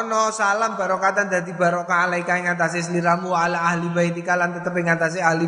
[0.00, 4.88] ana salam barokatan dadi barokah alaika ing atase sliramu ala ahli baitika lan tetep ing
[4.88, 5.44] atase ahli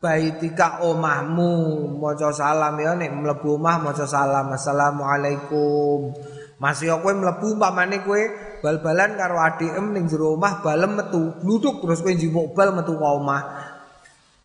[0.00, 1.52] baitika omahmu.
[2.00, 4.48] Maca salam ya nek mlebu omah maca salam.
[4.48, 6.16] Assalamualaikum.
[6.56, 8.22] Masih kowe mlebu umpamane kowe
[8.62, 13.08] bal-balan karo adikem ning jero omah balem metu gluduk terus kowe njipuk bal metu ka
[13.18, 13.42] omah.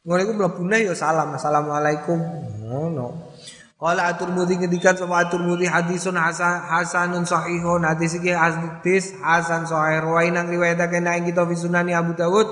[0.03, 2.17] Ngono iku mlebune ya salam assalamualaikum.
[2.65, 3.29] Ngono.
[3.77, 7.85] Qala At-Tirmidzi ngendikan sama At-Tirmidzi hadisun hasan hasanun sahihun.
[7.85, 10.01] Hadis iki hadis hasan sahih.
[10.01, 12.49] Riwayat riwayatake nang kita fi sunani Abu Dawud.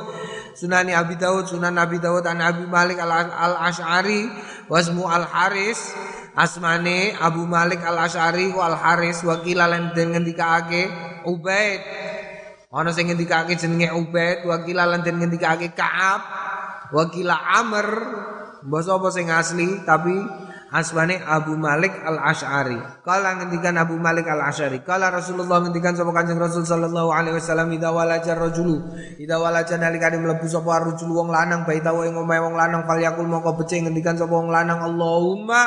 [0.55, 4.32] Sunani Abi Dawud, Sunan Abi Dawud an Abi Malik al-Ash'ari
[4.72, 5.91] wasmu al-Haris
[6.36, 10.92] asmane Abu Malik al-Ash'ari wal Haris wakila lan den ngendikake
[11.24, 11.82] Ubaid
[12.76, 16.22] ana sing ngendikake jenenge Ubaid wakila lan den ngendikake Ka'ab
[16.92, 17.88] wakila Amr
[18.68, 20.12] basa apa sing asli tapi
[20.76, 22.76] asmane Abu Malik Al Ashari.
[23.06, 24.84] Kala ngendikan Abu Malik Al Ashari.
[24.84, 28.84] Kala Rasulullah ngendikan sapa Kanjeng Rasul sallallahu alaihi wasallam ida walaja rajulu.
[29.16, 33.24] Ida walaja nalikane mlebu sapa rajul wong lanang baita ing omahe wong lanang fal yakul
[33.24, 35.62] moko becik ngendikan sapa wong lanang Allahumma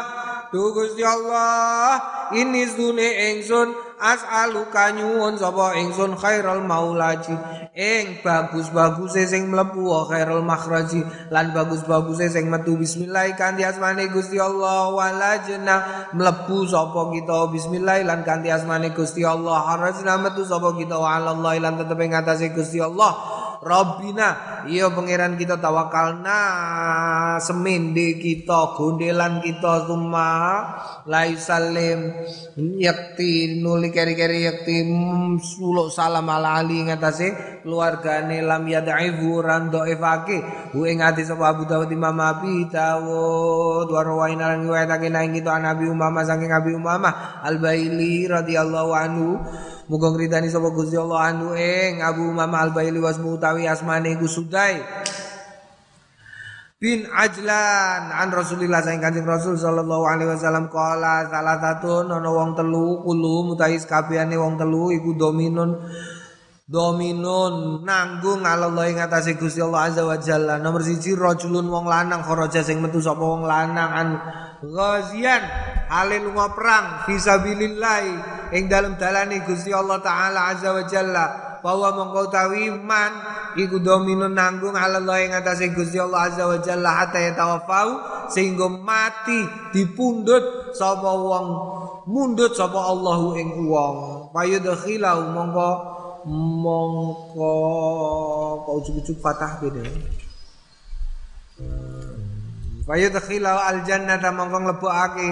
[0.49, 2.01] Duh Gusti Allah
[2.32, 3.68] ini sune ingsun
[4.01, 7.36] as'aluka nyuwun sapa ingsun khairal maulaji.
[7.78, 14.90] Ing bagus-baguse sing mlebu khairul makhraji lan bagus-baguse sing metu bismillah kanthi asmane Gusti Allah
[14.90, 21.22] walajna mlebu sapa kita bismillah lan kanthi asmane Gusti Allah harajna metu sapa kita wa
[21.22, 24.62] Allah lan tetep ing atase Gusti Allah Rabbina.
[24.68, 26.40] Iya pangeran kita tawakalna
[27.42, 30.30] semende kita gondelan kita summa
[31.06, 32.12] lai salim
[32.59, 34.86] yakti nuli keri-keri yakti
[35.40, 41.90] suluk salam ala ali ngatasé keluargane lam yad'ifu ran dhaifake hu ing sapa Abu Dawud
[41.90, 43.88] Imam Abi Dawud.
[43.88, 47.42] Wa rawaina lan riwayatake nang kita Nabi Umamah saking Abi Umamah.
[47.44, 49.38] Al-Baili radhiyallahu anhu
[49.89, 54.84] Muga ngridani sapa Gusti Allah anu ing Abu Mama Al-Baili wasmu utawi asmane iku Sudai
[56.76, 62.53] bin Ajlan an Rasulillah saing Kanjeng Rasul sallallahu alaihi wasallam qala salah satu ana wong
[62.53, 65.74] telu kulo mutais kabehane wong telu iku dominun
[66.69, 70.61] dominun nanggung Allah ing atase Gusti Allah azza wa jalla.
[70.61, 73.91] Nomor siji rajulun wong lanang kharaja sing metu sapa wong lanang.
[73.91, 74.09] An
[74.61, 75.43] ghazian
[75.89, 77.99] ale lunga perang fisabilillah
[78.53, 81.27] ing dalem dalane Gusti Allah taala azza wa jalla.
[81.59, 83.11] Bahwa mongko tawi man
[83.59, 87.01] iku dominun nanggung Allah ing atase Gusti Allah azza wa jalla.
[87.01, 87.91] Hatta yatawaffau
[88.29, 91.47] sehingga mati dipundhut sapa wong
[92.05, 93.97] mundhut sapa Allahu ing wong.
[94.37, 95.97] Payudkhilau mongko
[96.29, 97.55] mongko
[98.64, 99.85] kok ujug-ujug fatah beda
[102.89, 105.29] Faya takhilau al jannata mongko nglebokake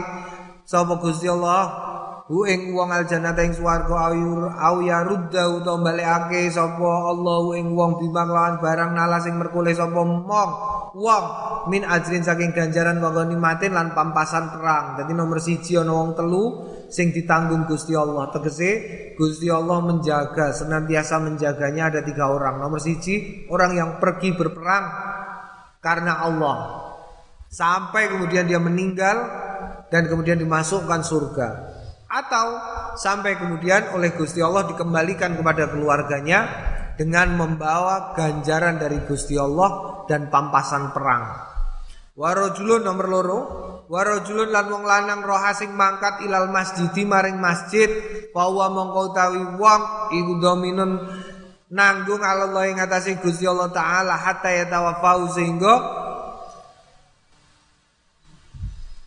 [0.68, 1.95] sapa Gusti Allah
[2.26, 7.54] hu ing wong al jannata ing swarga ayur au ya rudda utawa balekake sapa Allah
[7.54, 10.26] ing wong bimaklan barang nala sing merkule sapa mong
[10.90, 11.24] wong
[11.70, 14.98] min ajrin saking ganjaran wa matin lan pampasan perang.
[14.98, 18.30] Dadi nomor siji ana wong telu sing ditanggung Gusti Allah.
[18.34, 18.70] Tegese
[19.14, 22.58] Gusti Allah menjaga senantiasa menjaganya ada tiga orang.
[22.58, 24.84] Nomor siji orang yang pergi berperang
[25.78, 26.56] karena Allah
[27.46, 29.14] sampai kemudian dia meninggal
[29.86, 31.75] dan kemudian dimasukkan surga
[32.06, 32.46] atau
[32.94, 36.38] sampai kemudian oleh Gusti Allah dikembalikan kepada keluarganya
[36.94, 41.54] dengan membawa ganjaran dari Gusti Allah dan pampasan perang.
[42.16, 43.40] Warojulun nomor loro,
[43.92, 47.92] warojulun lan wong lanang roha sing mangkat ilal masjid maring masjid,
[48.32, 49.82] bahwa mongko utawi wong
[50.16, 51.04] iku dominun
[51.68, 55.74] nanggung Allah ing atase Gusti Allah taala hatta yatawafau sehingga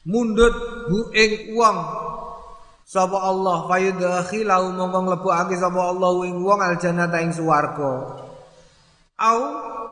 [0.05, 0.53] mundut
[0.89, 1.77] bu ing wong
[2.89, 8.17] sapa Allah fayudkhilahu mongko mlebokake sapa Allah ing wong aljannata ing swarga.
[9.19, 9.39] Au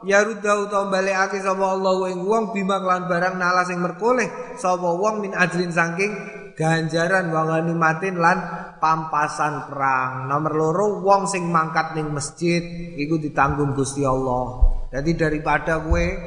[0.02, 5.22] yarudau ta balekake sapa Allah ing wong bima lan barang nala sing merkoleh sapa wong
[5.22, 6.10] min ajrin saking
[6.58, 8.42] ganjaran wangani matin lan
[8.82, 10.26] pampasan perang.
[10.26, 12.66] Nomor loro wong sing mangkat ning masjid
[12.98, 14.74] iku ditanggung Gusti Allah.
[14.90, 16.18] Jadi daripada kue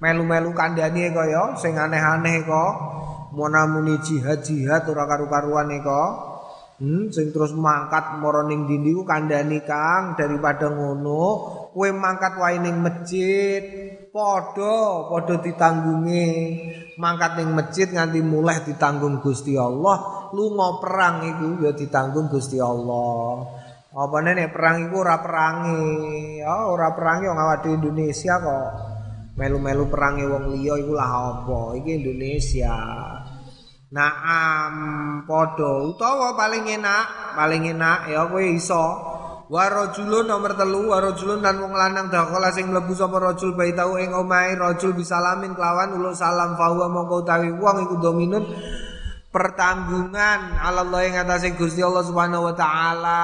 [0.00, 2.72] melu-melu kandhani kaya sing aneh-aneh kok
[3.38, 6.10] Mona muni jihad jihad ora karu-karuan kok.
[6.78, 11.22] Hmm, sing terus mangkat mara ning dindi ku kandhani Kang daripada ngono
[11.70, 13.62] kowe mangkat wae ning masjid.
[14.10, 16.26] Padha padha ditanggungi
[16.98, 20.30] mangkat ning masjid nganti mulai ditanggung Gusti Allah.
[20.34, 23.46] Lunga perang iku ya ditanggung Gusti Allah.
[23.94, 26.42] Apa nek perang iku ora perangi.
[26.42, 28.70] Ya ora perangi wong awak Indonesia kok.
[29.38, 31.78] Melu-melu perangi wong liya iku lah apa?
[31.78, 32.74] Iki Indonesia
[33.88, 34.74] Naam
[35.24, 35.88] padha.
[35.88, 38.84] Utawa paling enak, paling enak ya kowe iso.
[39.48, 44.52] Warajulun nomor telu warajulun dan wong lanang dakhala sing mlebu sapa rajul baitau ing omahe
[44.60, 48.44] rajul bisalamin kelawan ulo salam fahuwa mongko utawi wong iku dominun
[49.38, 50.58] pertanggungan.
[50.58, 53.22] Allah yang atase Gusti Allah Subhanahu wa taala.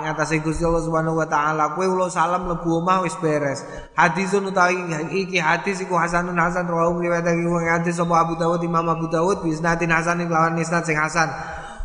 [0.00, 1.76] Ing atase Gusti Allah Subhanahu wa taala.
[1.76, 3.60] Kowe ulo salam mlebu omah wis beres.
[3.92, 8.64] Hadisun utawi iki hadis iku hasanun hasan rawu riwayat iki wong hadis sapa Abu Dawud
[8.64, 11.28] Imam Abu Dawud bisnatin hasan lawan isnad sing hasan.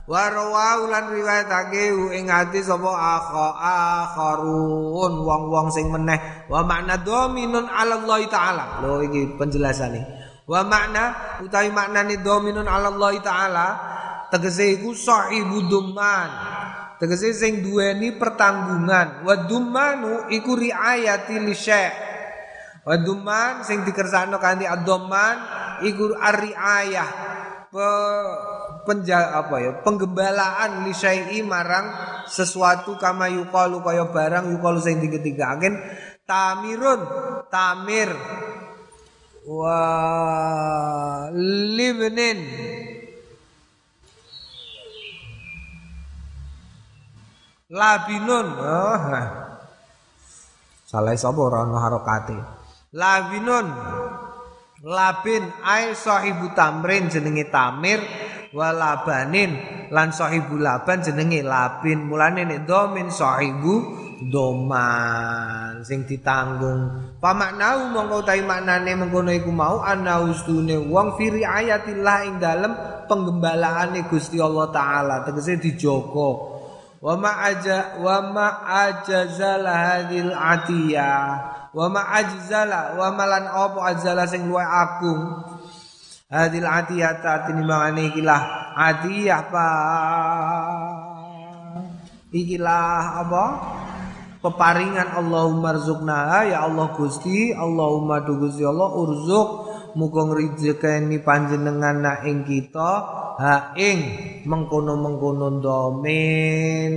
[0.08, 3.48] Wa rawahu lan riwayatake ing hadis sapa akha
[4.08, 6.48] akharun wong-wong sing meneh.
[6.48, 8.80] Wa makna dominun Allah taala.
[8.88, 11.04] Lho iki penjelasane wa makna
[11.44, 13.68] utawi maknane dominun ala Allah taala
[14.32, 16.56] tegese iku sahibu dumman.
[16.98, 19.22] Tegese sing duweni pertanggungan.
[19.22, 21.54] Wa dummanu iku riayati li
[22.88, 25.38] wa dumman sing dikersakno kanthi ad-dumman
[25.84, 27.10] iku ar-riayah.
[28.88, 31.92] Penja apa ya penggembalaan li syai'i marang
[32.26, 35.76] sesuatu kama yuqalu kaya barang yuqalu sing agen
[36.24, 37.02] tamirun
[37.52, 38.08] tamir
[39.48, 39.80] wa
[41.32, 42.40] libnin
[47.72, 48.48] labinun.
[48.60, 49.00] Oh
[50.88, 52.38] salah sapa ora ono harokate
[52.92, 53.68] labinun.
[54.86, 55.42] Labin.
[55.66, 57.98] Ai sahibu tamrin jenenge tamir
[58.54, 59.58] walabanin.
[59.90, 62.06] Lan sahibu laban jenenge labin.
[62.06, 67.14] Mulane nek domin sahibu doman sing ditanggung.
[67.22, 72.74] Pamaknau mongko utawi maknane mengkono iku mau ana ustune wong fi riayatillah ing dalem
[73.06, 76.58] penggembalaane Gusti Allah taala tegese dijogo
[76.98, 78.48] wa ma aja wa ma
[78.90, 85.46] ajazal hadil atiyah wa ma ajzala wa malan opo ajzala sing luwe agung.
[86.28, 88.42] Hadil atiyata tinimbangane ikilah
[88.76, 89.68] atiyah pa
[92.36, 93.44] ikilah apa
[94.42, 99.50] peparingan Allahumma rzukna ya Allah Gusti Allahumma du Gusti Allah urzuk.
[99.98, 102.92] Muga ngrijekeni panjenengan na ing kita.
[103.38, 104.00] Ha ing
[104.50, 106.94] mengkono-mengkono domin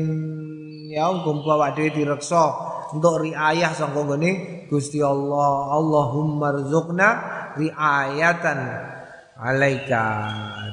[0.90, 2.50] ya umpama awak dhewe direksa
[2.90, 5.70] untuk riayah sangka ngene Gusti Allah.
[5.76, 7.08] Allahumma rzukna
[7.54, 8.89] riayatan
[9.40, 10.04] alaika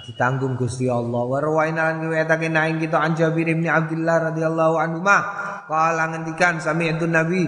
[0.04, 1.24] ditanggung Gusti Allah.
[1.24, 5.18] Wa rawaina lan riwayatake naing kita an Jabir bin Abdullah radhiyallahu anhu ma
[5.68, 7.48] kala ngendikan sami itu Nabi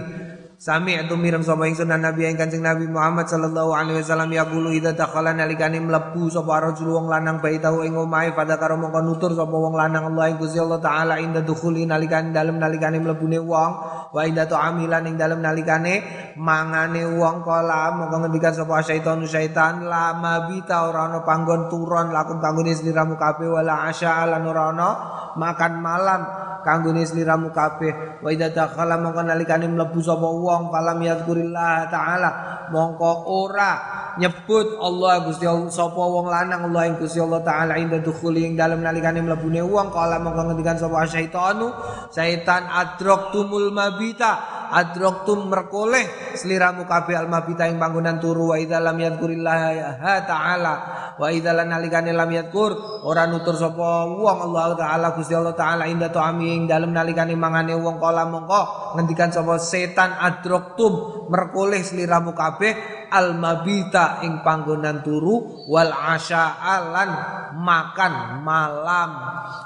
[0.60, 4.92] Sami itu mireng sapa ingsun Nabi ing Kanjeng Nabi Muhammad sallallahu alaihi wasallam yaqulu idza
[4.92, 9.56] dakhala nalikane mlebu sapa rajul wong lanang baitahu ing omahe pada karo mongko nutur sapa
[9.56, 13.72] wong lanang Allah ing Gusti Allah taala inda dukhuli nalikane dalem nalikane mlebune wong
[14.12, 16.04] wa inda amilan ing dalem nalikane
[16.36, 22.76] mangane wong kala mongko ngendikan sapa syaitan syaitan la mabita ora panggon turon lakum kanggone
[22.76, 24.90] sliramu kabeh wala asya lan ora ana
[25.40, 26.20] makan malam
[26.60, 32.30] kanggone sliramu kabeh wa idza dakhala mongko nalikane mlebu sapa wong falam yadkurillah taala.
[32.70, 33.72] Mongko ora
[34.18, 38.54] nyebut Allah Gusti Allah sapa wong lanang Allah ing Gusti Allah taala inda dukhuli ing
[38.58, 39.90] dalem nalikane mlebune wong.
[39.94, 41.70] Kala mongko ngendikan sapa syaitanu
[42.10, 48.94] syaitan adraktumul mabita adraktum merkoleh sliramu kabeh al mabita ing panggonan turu wa idza lam
[48.94, 49.60] yadkurillah
[50.26, 50.74] taala
[51.18, 56.08] wa idza nalikane lam yadkur ora nutur sapa wong Allah taala Gusti Allah taala inda
[56.08, 62.99] ta'ami ing dalem nalikane mangane wong kala mongko ngendikan sapa setan adraktum merkoleh sliramu kabeh
[63.10, 67.10] al mabita ing panggonan turu wal asya alan
[67.58, 69.10] makan malam.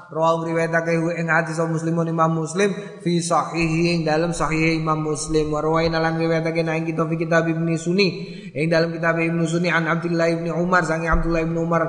[0.09, 2.73] Rawu riwayatake ing hadis muslimun imam muslim
[3.05, 5.53] fi sahihi ing dalam sahih imam muslim.
[5.53, 8.09] Wa rawaina lan riwayatake nang kita fi kitab ibnu sunni
[8.55, 11.83] ing dalam kitab ibnu sunni an abdullah ibnu umar sangi abdullah ibnu umar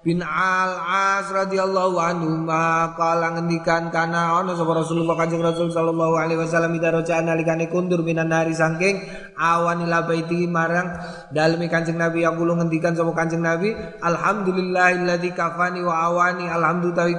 [0.00, 2.48] bin Al-As radhiyallahu anhu
[2.96, 8.00] kala ngendikan kana ana sapa Rasulullah Kanjeng Rasul sallallahu alaihi wasallam ida roca nalikane kundur
[8.00, 8.96] minan hari saking
[9.36, 10.96] awan ila baiti marang
[11.36, 12.24] dalemi Kanjeng Nabi.
[12.24, 17.12] Yang kula ngendikan sapa Kanjeng Nabi alhamdulillahilladzi kafani wa awani alhamdulillah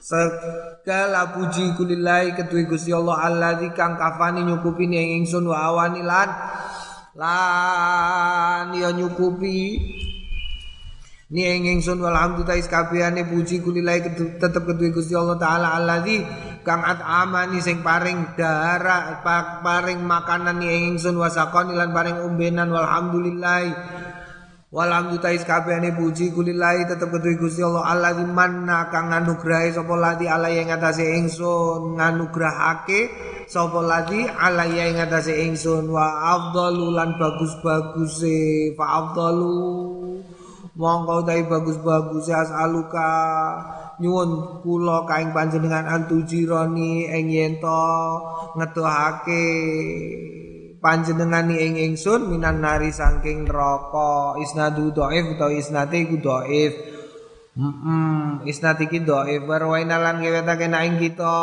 [0.00, 6.32] segala puji kulillahi ketui Gusti Allah alladzi kang kafani nyukupi ing ingsun wa awani lan
[7.12, 9.76] lan ya nyukupi
[11.30, 14.02] Ni ing ingsun walhamdulillah kabehane puji kulilai
[14.42, 16.26] tetep kedue Gusti Allah taala alladzi
[16.66, 19.22] kang at'amani sing paring darah
[19.62, 23.62] paring makanan ni ing ingsun wasakon lan paring umbenan walhamdulillah.
[24.74, 30.50] Walhamdulillah kabehane puji kulilai tetep kedue Gusti Allah alladzi manna kang nganugrahi sapa ladi ala
[30.50, 33.06] ing atase ingsun nganugrahake
[33.46, 35.94] sapa ladi ala ing atase ingsun.
[35.94, 40.10] Wa afdalu lan bagus-baguse fa afdalu
[40.78, 43.12] mongko dai bagus-bagus ya aluka.
[44.00, 47.84] Nyuwun kula kaing panjenengan antujironi ing yen to
[48.56, 49.46] ngetuhake
[50.80, 54.40] panjenengan ing ingsun minan nari saking neraka.
[54.40, 56.74] Isnadu dhaif utawa isnate iku dhaif
[57.60, 61.42] Mm isnad iki dhaif warwaina lan ngewetake ing kita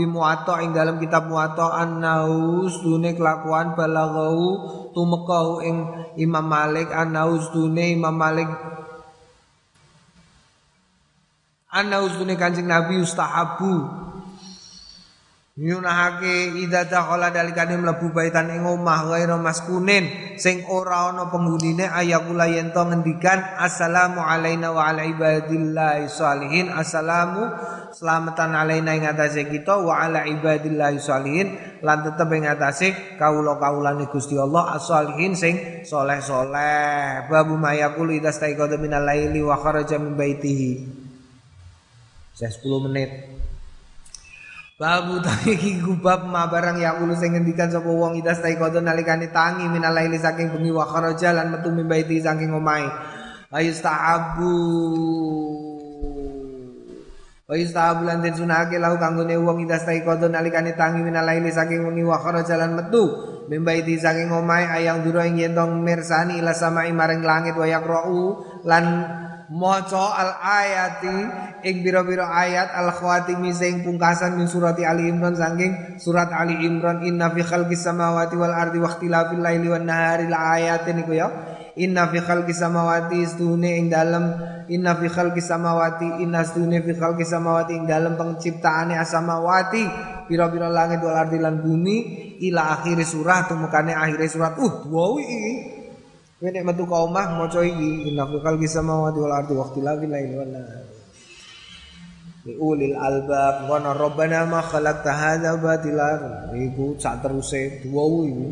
[0.00, 4.40] fi muwatta ing dalam kitab muwatta annaus dune kelakuan balagau
[4.96, 5.76] tumekau ing
[6.16, 6.88] Imam Malik.
[6.88, 8.48] Annaus dune Imam Malik.
[11.68, 14.08] Annaus dune Kanjeng Nabi ustahabu
[15.60, 20.08] nyunahake idza dakhala dalikane mlebu baitan ing omah ghairu maskunin
[20.40, 27.44] sing ora ana penggunine ayakula yen to ngendikan assalamu alaina wa ala ibadillahi sholihin assalamu
[27.92, 31.52] selamatan alaina ing atase kita wa ala ibadillahi sholihin
[31.84, 37.28] lan tetep ing atase kawula-kawulane Gusti Allah as-sholihin sing soleh-soleh.
[37.28, 40.72] Babu mayakul idza staiqadha minal laili wa kharaja min baitihi.
[42.40, 43.40] 10 menit
[44.80, 48.80] Babu tangi iki gubab ma barang ya ulu sing ngendikan sapa wong ida stai kodo
[48.80, 52.88] nalikane tangi minalaili saking bengi wa kharaja lan metu mimbaiti saking omahe.
[53.52, 54.56] Ayustahabu
[57.44, 61.84] Wa yustahabu lan den sunake lahu kanggone wong ida stai kodo nalikane tangi minalaili saking
[61.84, 63.04] bengi wa kharaja lan metu
[63.52, 68.20] mimbaiti saking omahe ayang dura ing yen mirsani ila samai maring langit wa yaqra'u
[68.64, 68.84] lan
[69.50, 71.16] maca al ayati
[71.66, 77.02] ing bira-bira ayat al khawatimi sing pungkasan min surati Ali Imran saking surat Ali Imran
[77.02, 81.28] inna fi khalqis samawati wal ardi wa ikhtilafil laili wan nahari la ayatin iku ya.
[81.82, 84.38] Inna fi khalqis samawati istune ing dalem
[84.70, 89.82] inna fi khalqis samawati inna istune fi khalqis samawati ing dalem penciptaane asamawati
[90.30, 91.96] pira-pira langit wal ardi lan bumi
[92.46, 94.54] ila akhir surah tumukane akhir surat.
[94.62, 95.79] Uh wow iki
[96.40, 100.08] Kowe nek metu ka omah maca iki inna fi khalqi samawati wal ardi wa ikhtilafil
[100.08, 100.56] laili wan
[102.56, 106.08] ulil albab wa rabbana ma khalaqta hadza batila.
[106.56, 108.48] Iku sak teruse duwu iku.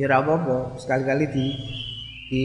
[0.00, 1.46] Ya apa-apa, sekali-kali di
[2.32, 2.44] di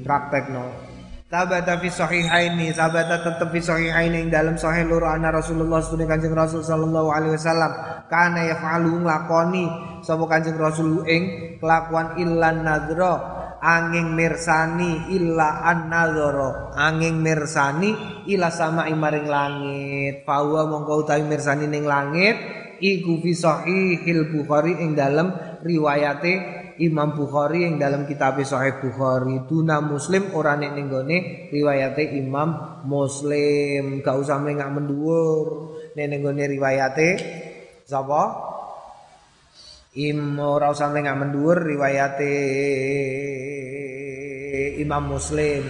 [0.00, 0.85] praktekno.
[1.26, 6.30] Tabata fi sahihaini, sabata tetep fi sahihaini ing dalam sahih loro ana Rasulullah sedune Kanjeng
[6.30, 7.72] Rasul sallallahu alaihi wasallam.
[8.06, 9.66] Kana yaf'alu nglakoni
[10.06, 11.22] sapa Kanjeng Rasul ing
[11.58, 13.14] kelakuan illan nadra
[13.58, 20.22] angin mirsani illa an nadra angin mirsani ila sama maring langit.
[20.22, 22.38] Fawa mongko utawi mirsani ning langit
[22.78, 29.80] iku fi sahihil Bukhari ing dalam riwayate Imam Bukhari yang dalam kitab Sahih Bukhari tuna
[29.80, 31.18] Muslim orang nek ning gone
[31.48, 34.04] riwayate Imam Muslim.
[34.04, 37.08] Gak usah mlengak menduwur nek ning gone riwayate
[37.88, 38.52] sapa?
[39.96, 42.36] Im ora usah mlengak menduwur riwayate
[44.76, 45.64] Imam Muslim.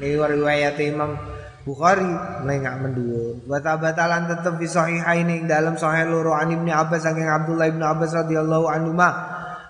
[0.00, 1.12] Riwayate Imam
[1.66, 2.08] Bukhari
[2.46, 3.44] mlengak menduwur.
[3.44, 8.14] Wa tabatalan tetep fi sahihaini dalam sahih loro an Ibnu Abbas saking Abdullah Ibnu Abbas
[8.14, 8.94] radhiyallahu anhu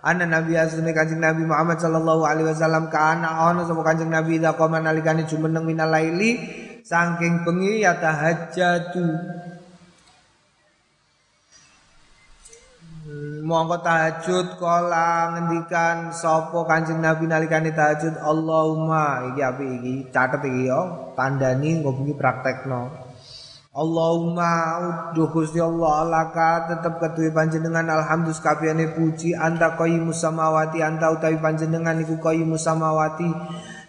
[0.06, 4.54] Anna Nabi asune Kanjeng Nabi Muhammad sallallahu alaihi wasallam kana ana sapa Kanjeng Nabi ida
[4.54, 6.38] qoma nalikane jumeneng minal laili
[6.86, 9.02] saking bengi ya tahajjatu
[13.42, 20.70] mongko tahajud kala ngendikan sapa Kanjeng Nabi nalikane tahajud Allahumma iki api iki catet iki
[20.70, 23.05] yo tandani nggo bengi praktekno
[23.76, 24.80] Allahumma
[25.12, 27.84] uduh Gusti Allah laka tetep ketuwe panjenengan.
[27.84, 29.36] Alhamdulillah kabehane puji.
[29.36, 33.28] Anta qayyimus samawati anta utawi panjenengan iku qayyimus samawati.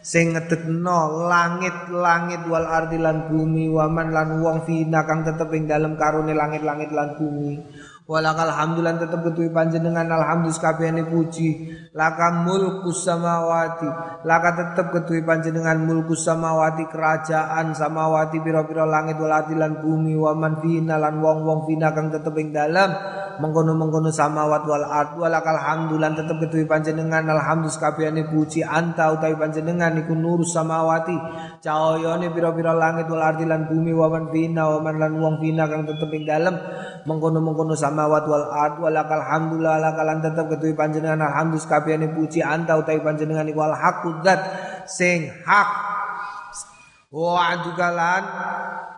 [0.03, 5.95] Sing ngedekno langit-langit wal ardi lan bumi waman lan wong fina kang tetep ing dalem
[5.95, 7.59] karone langit-langit lan bumi
[8.07, 11.75] Walakal hamdulan tetap ketui panjenengan alhamdulillah kabehane puji.
[11.91, 14.23] Laka mulku samawati.
[14.23, 20.55] Laka tetap ketui panjenengan mulku samawati kerajaan samawati pira-pira langit wal lan bumi wa man
[20.63, 22.95] fina lan wong-wong fina kang tetep ing dalam
[23.43, 28.63] mengkono-mengkono samawat wal ard walakal hamdulan tetap ketui panjenengan alhamdulillah kabehane puji.
[28.63, 31.19] Anta utawi panjenengan iku nur samawati.
[31.59, 33.35] Cahayane pira-pira langit wal
[33.67, 36.55] bumi wa man fina wa lan wong fina kang tetep ing dalam
[37.03, 41.17] mengkono-mengkono samawat wal ard walakal hamdulillah lakalan tetep ketuwi panjenengan.
[41.17, 43.65] Alhamdulillah kabehane puji anta utawi panjenengan iku.
[43.65, 43.73] Al
[44.21, 44.41] zat
[44.85, 45.69] sing hak.
[47.09, 48.23] Wa adukalan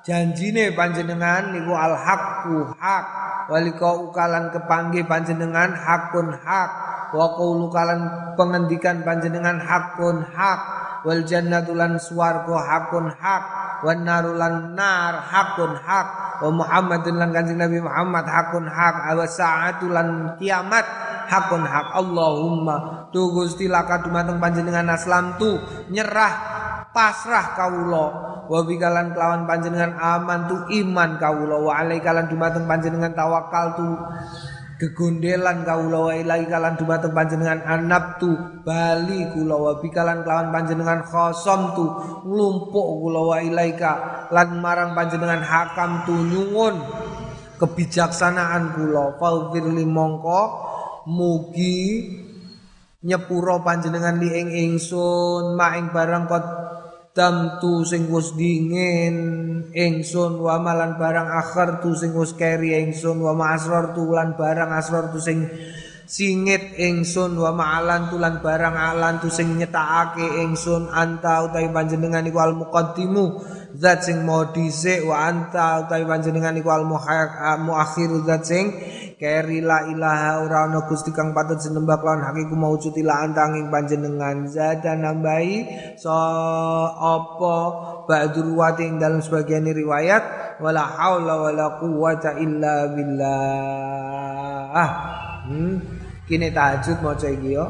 [0.03, 3.06] janjine panjenengan niku al haqqu hak.
[3.48, 6.72] Walika ukalan kepanggih panjenengan hakun hak.
[7.15, 10.60] Wa qaulukalan pengendikan panjenengan hakun hak.
[11.07, 13.44] Wal jannatu lan swarga hakun hak.
[13.80, 19.86] Wan narulan nar hakun hak wa Muhammadun lan kanjeng Nabi Muhammad hakun hak wa sa'atu
[19.91, 20.07] lan
[20.40, 20.86] kiamat
[21.30, 21.94] hakun hak.
[21.94, 25.60] Allahumma tu Gusti laka dumateng panjenengan aslam tu
[25.94, 26.34] nyerah
[26.91, 28.07] pasrah kawula.
[28.49, 31.61] Wa bikalan kelawan panjenengan aman tu iman kawula.
[31.61, 33.88] Wa alai kalan dumateng panjenengan tawakal tu
[34.80, 41.76] gegondelan kawula wa ilahi kalan dumateng panjenengan anabtu bali kula wa bikalan kelawan panjenengan khosom
[41.76, 41.85] tu
[42.23, 43.93] nglumpuk kula wa ilaika
[44.31, 46.80] lan marang panjenengan hakam tu nyungun
[47.60, 50.41] kebijaksanaan kula faufir mongko
[51.11, 51.84] mugi
[53.03, 56.45] nyepuro panjenengan li ing ingsun maing barang kot
[57.60, 59.16] tu sing wis dingin
[59.76, 64.72] ingsun wa malan barang akhir tu sing wis keri ingsun wa ma'asrar tu lan barang
[64.72, 65.44] asrar tu sing
[66.10, 72.41] singit ingsun wa ma'alan tulan barang alan tu sing nyetakake ingsun anta utawi panjenengan iku
[72.41, 73.26] al muqaddimu
[73.78, 76.90] zat sing mau dhisik wa anta utawi panjenengan iku al
[77.62, 78.66] muakhir zat sing
[79.20, 84.48] keri la ilaha ora ana gusti kang patut sinembah lan hakiku maujud ila antanging panjenengan.
[84.48, 85.68] Zada nambahi
[86.00, 87.56] so apa
[88.08, 90.56] ba'dur wati ing dalam sebagian riwayat?
[90.64, 94.72] Wala haula wala quwata illa billah.
[95.52, 97.66] Hmm kini tahajud maca iki yo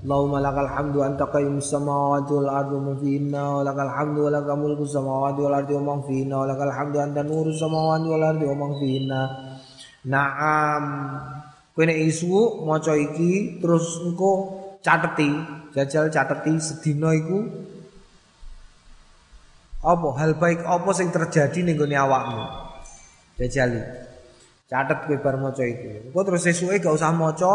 [0.00, 4.56] Allahumma lakal hamdu anta qayyumus samawati wal ardi wa fihinna wa lakal hamdu wa lakal
[4.58, 8.44] mulku samawati wal ardi wa man fihinna wa lakal hamdu anta nurus samawati wal ardi
[8.48, 9.20] wa fihinna
[10.08, 10.84] Naam.
[11.76, 14.32] Kowe nek isu maca iki terus engko
[14.80, 15.28] cateti,
[15.76, 17.46] jajal cateti sedina iku
[19.80, 22.44] apa hal baik apa sing terjadi ning gone awakmu.
[23.40, 23.80] Jajali.
[24.68, 26.10] Catet kowe bar maca iku.
[26.12, 27.52] Engko terus esuke gak usah maca,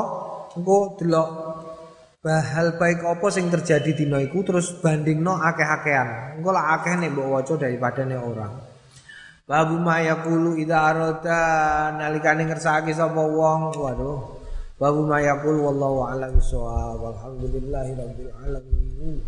[0.58, 1.30] engko delok
[2.26, 6.42] hal baik apa sing terjadi dina iku terus bandingno akeh-akehan.
[6.42, 8.75] Engko lah akeh nek mbok waca daripada nek orang.
[9.46, 13.78] Babu ma yaqulu idza arada nalikane ngersake sapa wong.
[13.78, 14.42] Waduh.
[14.82, 17.14] Babu ma yaqul wallahu a'lam bissawab.
[17.14, 19.22] Alhamdulillahirabbil alamin.